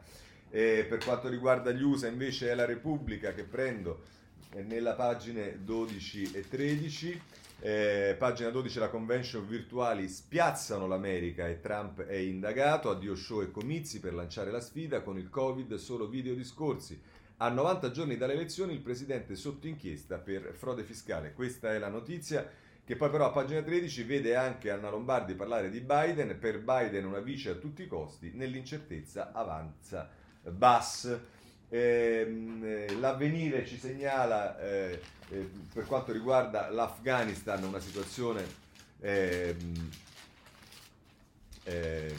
[0.49, 4.03] Eh, per quanto riguarda gli USA invece è la Repubblica che prendo
[4.53, 7.21] eh, nella pagine 12 e 13.
[7.63, 13.51] Eh, pagina 12 la convention virtuali spiazzano l'America e Trump è indagato, addio show e
[13.51, 16.99] comizi per lanciare la sfida con il Covid solo video discorsi.
[17.37, 21.33] A 90 giorni dalle elezioni il presidente sotto inchiesta per frode fiscale.
[21.33, 22.49] Questa è la notizia
[22.83, 27.05] che poi però a pagina 13 vede anche Anna Lombardi parlare di Biden, per Biden
[27.05, 30.09] una vice a tutti i costi, nell'incertezza avanza
[30.49, 31.19] Bass.
[31.73, 34.99] Eh, l'avvenire ci segnala eh,
[35.29, 38.45] eh, per quanto riguarda l'Afghanistan una situazione
[38.99, 39.89] ehm,
[41.63, 42.15] ehm,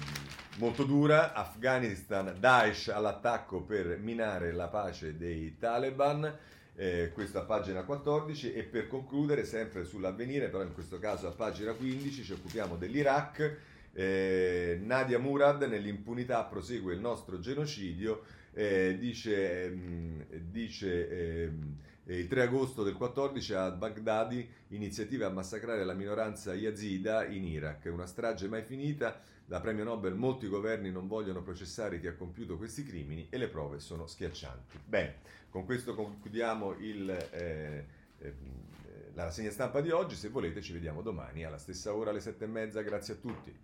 [0.57, 1.35] molto dura.
[1.35, 6.35] Afghanistan, Daesh all'attacco per minare la pace dei Taliban.
[6.75, 11.33] Eh, questo a pagina 14 e per concludere sempre sull'avvenire però in questo caso a
[11.33, 13.57] pagina 15 ci occupiamo dell'Iraq
[13.93, 18.23] eh, Nadia Murad nell'impunità prosegue il nostro genocidio
[18.53, 21.77] eh, dice, mh, dice ehm,
[22.07, 27.89] il 3 agosto del 14 a Baghdadi iniziative a massacrare la minoranza yazida in Iraq,
[27.93, 32.57] una strage mai finita, da premio Nobel molti governi non vogliono processare chi ha compiuto
[32.57, 34.79] questi crimini e le prove sono schiaccianti.
[34.85, 35.17] Bene,
[35.51, 37.85] con questo concludiamo il, eh,
[38.19, 38.35] eh,
[39.15, 42.45] la rassegna stampa di oggi, se volete ci vediamo domani alla stessa ora alle sette
[42.45, 43.55] e mezza, grazie a tutti.